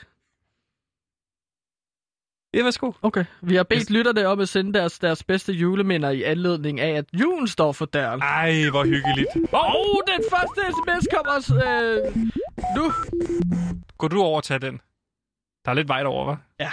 [2.53, 2.91] Ja, værsgo.
[3.01, 3.25] Okay.
[3.41, 7.05] Vi har bedt lytterne om at sende deres, deres bedste juleminder i anledning af, at
[7.13, 8.21] julen står for døren.
[8.21, 9.27] Ej, hvor hyggeligt.
[9.53, 12.15] Åh, oh, den første sms kommer os, øh,
[12.75, 12.91] nu.
[13.97, 14.81] Går du over og tager den?
[15.65, 16.55] Der er lidt vej derover, hva'?
[16.59, 16.71] Ja,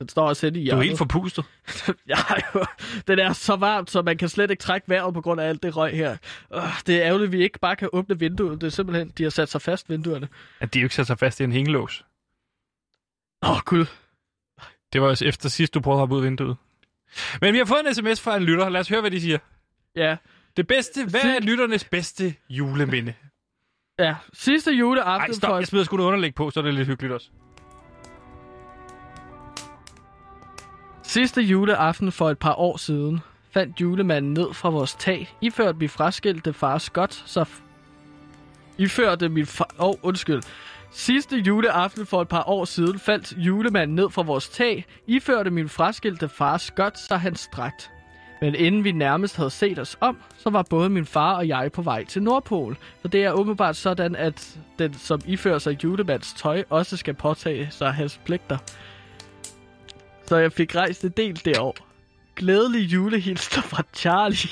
[0.00, 0.84] den står også inde i Du er hjørnet.
[0.86, 1.44] helt forpustet.
[2.08, 2.16] ja,
[2.54, 2.64] jo.
[3.08, 5.62] Den er så varmt, så man kan slet ikke trække vejret på grund af alt
[5.62, 6.16] det røg her.
[6.54, 8.60] Øh, det er ærgerligt, at vi ikke bare kan åbne vinduet.
[8.60, 10.28] Det er simpelthen, de har sat sig fast, vinduerne.
[10.60, 12.04] At de jo ikke sætter sig fast i en hængelås.
[13.42, 13.86] Åh, oh, gud.
[14.92, 16.56] Det var også efter sidst, du prøvede at hoppe ud af vinduet.
[17.40, 18.68] Men vi har fået en sms fra en lytter.
[18.68, 19.38] Lad os høre, hvad de siger.
[19.96, 20.16] Ja,
[20.56, 23.14] Det bedste, hvad er lytternes bedste juleminde?
[23.98, 24.14] ja.
[24.32, 25.48] Sidste juleaften stop.
[25.50, 25.56] for...
[25.58, 27.28] Jeg smider sgu noget underlæg på, så er det lidt hyggeligt også.
[31.02, 33.20] Sidste juleaften for et par år siden
[33.50, 37.44] fandt julemanden ned fra vores tag, iført min fraskilte far Scott, så...
[38.78, 39.70] Iførte min far...
[39.78, 40.42] Åh, oh, undskyld.
[40.92, 45.68] Sidste juleaften for et par år siden faldt julemanden ned fra vores tag, iførte min
[45.68, 47.90] fraskilte far skørt sig hans dragt.
[48.40, 51.72] Men inden vi nærmest havde set os om, så var både min far og jeg
[51.72, 52.76] på vej til Nordpol.
[53.00, 57.68] For det er åbenbart sådan, at den, som ifører sig julemands tøj, også skal påtage
[57.70, 58.58] sig hans pligter.
[60.26, 61.84] Så jeg fik rejst en del derovre.
[62.36, 64.50] Glædelig julehilsner fra Charlie.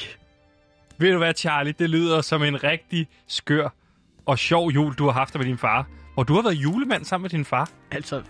[0.98, 1.74] Ved du hvad, Charlie?
[1.78, 3.68] Det lyder som en rigtig skør
[4.26, 5.86] og sjov jul, du har haft med din far.
[6.18, 7.70] Og du har været julemand sammen med din far.
[7.90, 8.22] Altså,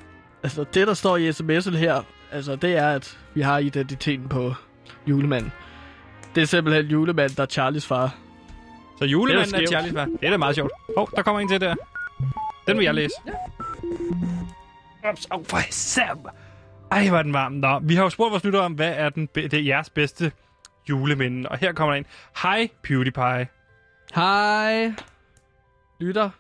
[0.43, 4.55] altså det, der står i sms'en her, altså, det er, at vi har identiteten på
[5.07, 5.53] julemanden.
[6.35, 8.15] Det er simpelthen julemanden, der er Charlies far.
[8.99, 9.67] Så julemanden Det er er.
[9.67, 10.05] Charlies far.
[10.05, 10.73] Det er da meget sjovt.
[10.97, 11.75] Åh, oh, der kommer en til der.
[12.67, 13.15] Den vil jeg læse.
[15.11, 16.19] Ups, oh, for sam.
[16.91, 17.53] Ej, var den varm.
[17.53, 19.91] Nå, vi har jo spurgt vores lyttere om, hvad er den be- det er jeres
[19.91, 20.33] bedste
[20.89, 21.49] juleminde.
[21.49, 22.07] Og her kommer der en.
[22.43, 23.49] Hej, PewDiePie.
[24.15, 24.93] Hej.
[26.01, 26.31] Lytter.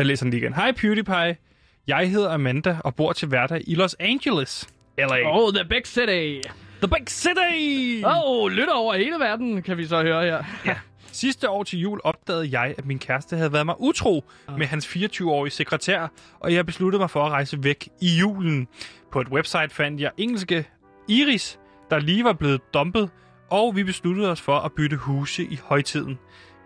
[0.00, 0.54] Jeg læser den lige igen.
[0.54, 1.36] Hej, PewDiePie.
[1.86, 4.68] Jeg hedder Amanda og bor til hverdag i Los Angeles.
[4.98, 5.38] LA.
[5.38, 6.48] Oh, the big city.
[6.82, 8.02] The Big City!
[8.04, 10.44] Oh, lytter over hele verden, kan vi så høre her.
[10.66, 10.74] Ja.
[11.12, 14.58] Sidste år til jul opdagede jeg, at min kæreste havde været mig utro Ah.
[14.58, 16.08] med hans 24-årige sekretær,
[16.40, 18.68] og jeg besluttede mig for at rejse væk i julen.
[19.12, 20.68] På et website fandt jeg engelske
[21.08, 21.58] Iris,
[21.90, 23.10] der lige var blevet dumpet,
[23.50, 26.18] og vi besluttede os for at bytte huse i højtiden.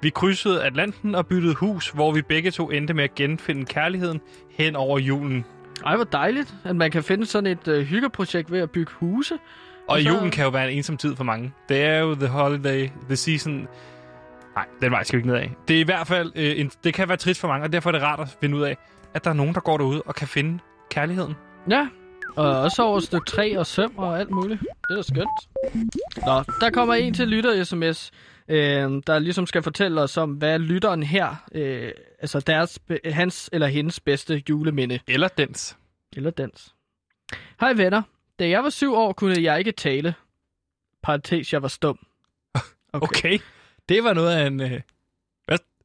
[0.05, 4.21] Vi krydsede Atlanten og byttede hus, hvor vi begge to endte med at genfinde kærligheden
[4.51, 5.45] hen over julen.
[5.87, 9.35] Ej, hvor dejligt, at man kan finde sådan et øh, hyggeprojekt ved at bygge huse.
[9.89, 11.53] Og så- julen kan jo være en ensom tid for mange.
[11.69, 13.69] Det er jo the holiday, the season...
[14.57, 15.53] Nej, den vej skal vi ikke ned af.
[15.69, 16.33] Det er i hvert fald...
[16.37, 18.57] Øh, en, det kan være trist for mange, og derfor er det rart at finde
[18.57, 18.77] ud af,
[19.15, 20.59] at der er nogen, der går derude og kan finde
[20.91, 21.35] kærligheden.
[21.71, 21.89] Ja,
[22.37, 24.61] og også over stykke 3 og søm og alt muligt.
[24.61, 25.29] Det er da skønt.
[26.27, 28.11] Nå, der kommer en til lytter-sms,
[28.49, 33.67] øh, der ligesom skal fortælle os om, hvad lytteren her, øh, altså deres, hans eller
[33.67, 35.01] hendes bedste juleminde.
[35.07, 35.77] Eller dens.
[36.17, 36.75] Eller dans.
[37.61, 38.03] Hej venner.
[38.39, 40.15] Da jeg var syv år, kunne jeg ikke tale.
[41.03, 41.99] Parentes, jeg var stum.
[42.93, 43.09] Okay.
[43.09, 43.39] okay.
[43.89, 44.61] Det var noget af en...
[44.61, 44.81] Øh,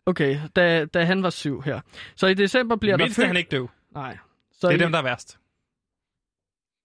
[0.10, 1.82] Okay, da, da han var syv her.
[2.16, 3.28] Så i december bliver mindst der er født...
[3.28, 3.70] han ikke døv.
[3.92, 4.18] Nej.
[4.52, 4.84] Så Det er i...
[4.84, 5.40] dem, der er værst.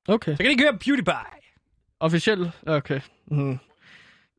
[0.08, 0.32] Okay.
[0.32, 1.50] Så kan de ikke høre Beauty Pie.
[2.00, 2.50] Officielt?
[2.66, 3.00] Okay.
[3.26, 3.58] Mm.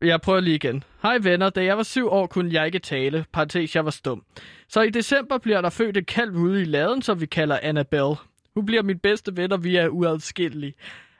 [0.05, 0.83] Jeg prøver lige igen.
[1.01, 3.25] Hej venner, da jeg var syv år, kunne jeg ikke tale.
[3.33, 4.23] Parentes, jeg var stum.
[4.69, 8.15] Så i december bliver der født et kalv ude i laden, som vi kalder Annabelle.
[8.55, 10.73] Hun bliver min bedste ven, og vi er uadskillelige.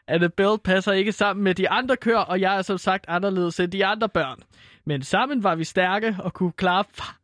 [0.08, 3.72] Annabelle passer ikke sammen med de andre køer, og jeg er som sagt anderledes end
[3.72, 4.40] de andre børn.
[4.86, 7.16] Men sammen var vi stærke og kunne klare, fa-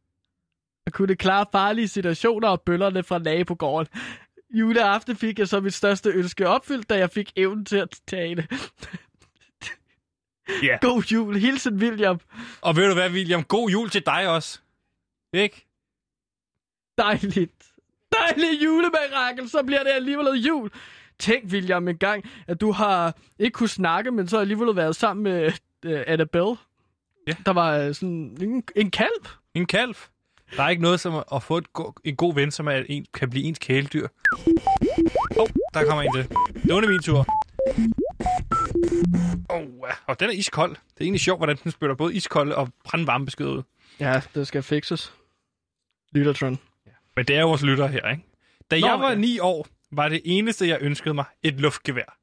[0.85, 3.87] og kunne klare farlige situationer og bøllerne fra nabogården.
[4.53, 8.47] Juleaften fik jeg så mit største ønske opfyldt, da jeg fik evnen til at tale.
[10.63, 10.77] Ja.
[10.87, 11.37] God jul.
[11.37, 12.19] Hilsen William.
[12.61, 13.43] Og ved du hvad, William?
[13.43, 14.59] God jul til dig også.
[15.33, 15.67] Ikke?
[16.97, 17.51] Dejligt.
[18.11, 20.71] Dejligt julemirakel, så bliver det alligevel jul.
[21.19, 25.23] Tænk, William, en gang, at du har ikke kunne snakke, men så alligevel været sammen
[25.23, 25.51] med
[25.85, 26.55] uh, Annabelle.
[27.27, 27.33] Ja.
[27.45, 29.25] Der var øh, sådan en, en kalv.
[29.53, 29.95] En kalv.
[30.57, 33.05] Der er ikke noget som at få et go- en god ven, som er en,
[33.13, 34.07] kan blive ens kæledyr.
[34.07, 36.29] Åh, oh, der kommer en til.
[36.63, 37.25] Det var min tur.
[39.49, 40.71] Oh, og den er iskold.
[40.71, 43.63] Det er egentlig sjovt, hvordan den spytter både iskold og brandvarme beskeder ud.
[43.99, 45.13] Ja, det skal fikses.
[46.11, 46.59] Lyttertron.
[47.15, 48.23] Men det er jo vores lytter her, ikke?
[48.71, 49.15] Da Nå, jeg var ja.
[49.15, 52.17] ni år, var det eneste, jeg ønskede mig et luftgevær.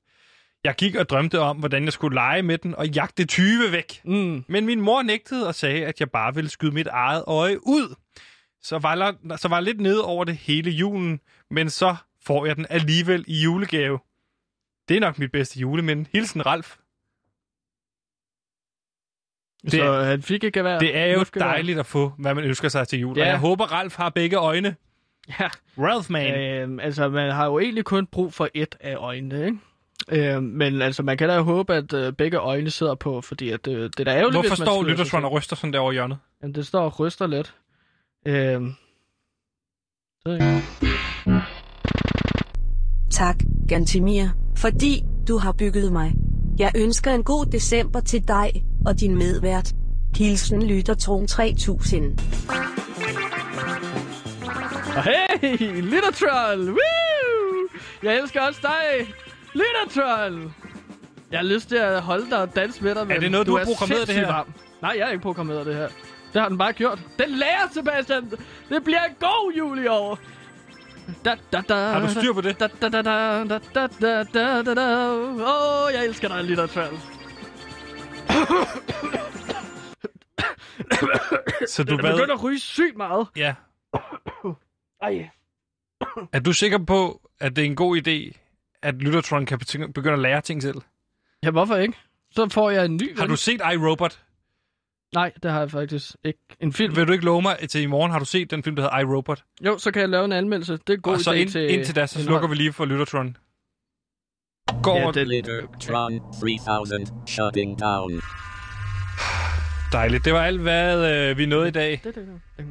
[0.64, 4.00] Jeg gik og drømte om, hvordan jeg skulle lege med den og jagte 20 væk.
[4.04, 4.44] Mm.
[4.48, 7.94] Men min mor nægtede og sagde, at jeg bare ville skyde mit eget øje ud.
[8.62, 11.96] Så var, der, så var jeg lidt nede over det hele julen, men så
[12.26, 13.98] får jeg den alligevel i julegave.
[14.88, 16.06] Det er nok mit bedste juleminde.
[16.12, 16.76] Hilsen Ralf.
[19.62, 22.44] Det, så er- han fik ikke være Det er jo dejligt at få, hvad man
[22.44, 23.16] ønsker sig til jul.
[23.16, 23.22] Ja.
[23.22, 23.26] Ja.
[23.28, 24.76] Og jeg håber, Ralf har begge øjne.
[25.40, 25.48] Ja.
[25.78, 26.40] Ralph, man.
[26.40, 29.58] Øhm, altså, man har jo egentlig kun brug for et af øjnene, ikke?
[30.34, 33.66] Øhm, men altså, man kan da håbe, at øh, begge øjne sidder på, fordi at,
[33.68, 35.92] øh, det er da ærgerligt, Hvorfor hvis man står Lyttersvand og ryster sådan der over
[35.92, 36.18] hjørnet?
[36.42, 37.54] Jamen, det står og ryster lidt.
[38.26, 38.74] Øhm.
[40.26, 40.62] Så, ikke?
[43.10, 43.36] Tak,
[43.68, 44.28] Gantimir,
[44.60, 46.14] fordi du har bygget mig.
[46.58, 49.72] Jeg ønsker en god december til dig og din medvært.
[50.16, 52.18] Hilsen Lyttertron 3000.
[54.96, 56.70] Og hey, Lyttertroll!
[56.70, 57.68] Woo!
[58.02, 59.14] Jeg elsker også dig,
[59.54, 60.52] Lyttertroll!
[61.30, 63.56] Jeg har lyst til at holde dig og danse med dig, men det noget, du
[63.56, 64.26] har programmeret, det her?
[64.26, 64.52] varm.
[64.82, 65.88] Nej, jeg har ikke programmeret det her.
[66.32, 66.98] Det har den bare gjort.
[67.18, 68.30] Den lærer, Sebastian!
[68.68, 70.18] Det bliver en god jul i år!
[71.24, 72.60] Da, da, da, Har du styr på det?
[72.60, 75.10] Da, da, da, da, da, da, da, da, da, da.
[75.10, 76.98] Åh, oh, jeg elsker dig, Lyttertroll.
[81.66, 82.30] Så du er begyndt hvad?
[82.30, 83.26] at ryge sygt meget.
[83.36, 83.54] Ja.
[85.02, 85.28] Ej.
[86.32, 88.38] Er du sikker på, at det er en god idé,
[88.82, 89.58] at Lyttertron kan
[89.94, 90.76] begynde at lære ting selv?
[91.42, 91.94] Ja, hvorfor ikke?
[92.30, 93.30] Så får jeg en ny Har ven.
[93.30, 94.22] du set iRobot?
[95.14, 96.38] Nej, det har jeg faktisk ikke.
[96.60, 96.96] En film.
[96.96, 98.98] Vil du ikke love mig til i morgen, har du set den film, der hedder
[98.98, 99.44] iRobot?
[99.64, 100.72] Jo, så kan jeg lave en anmeldelse.
[100.72, 102.72] Det er en god og så idé ind, til indtil da, så slukker vi lige
[102.72, 103.36] for Lyttertron.
[104.82, 105.12] Gå Ja, over.
[105.12, 108.20] det- Glittertron 3000 shutting down.
[109.92, 110.24] Dejligt.
[110.24, 112.00] Det var alt, hvad øh, vi nåede i dag.
[112.04, 112.26] Det, det,
[112.58, 112.66] det.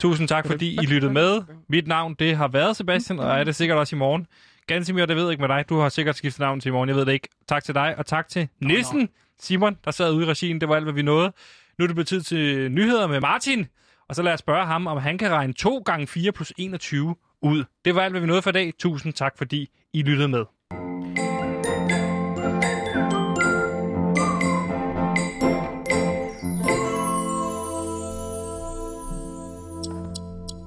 [0.00, 1.42] Tusind tak, fordi I lyttede med.
[1.68, 4.26] Mit navn, det har været Sebastian, og er det sikkert også i morgen.
[4.66, 5.64] Gansimir, det ved jeg ikke med dig.
[5.68, 6.88] Du har sikkert skiftet navn til i morgen.
[6.88, 7.28] Jeg ved det ikke.
[7.48, 9.08] Tak til dig, og tak til Nissen,
[9.40, 10.60] Simon, der sad ude i regien.
[10.60, 11.32] Det var alt, hvad vi nåede.
[11.78, 13.66] Nu er det blevet tid til nyheder med Martin.
[14.08, 17.16] Og så lad os spørge ham, om han kan regne 2 gange 4 plus 21
[17.42, 17.64] ud.
[17.84, 18.72] Det var alt, hvad vi nåede for i dag.
[18.78, 20.44] Tusind tak, fordi I lyttede med.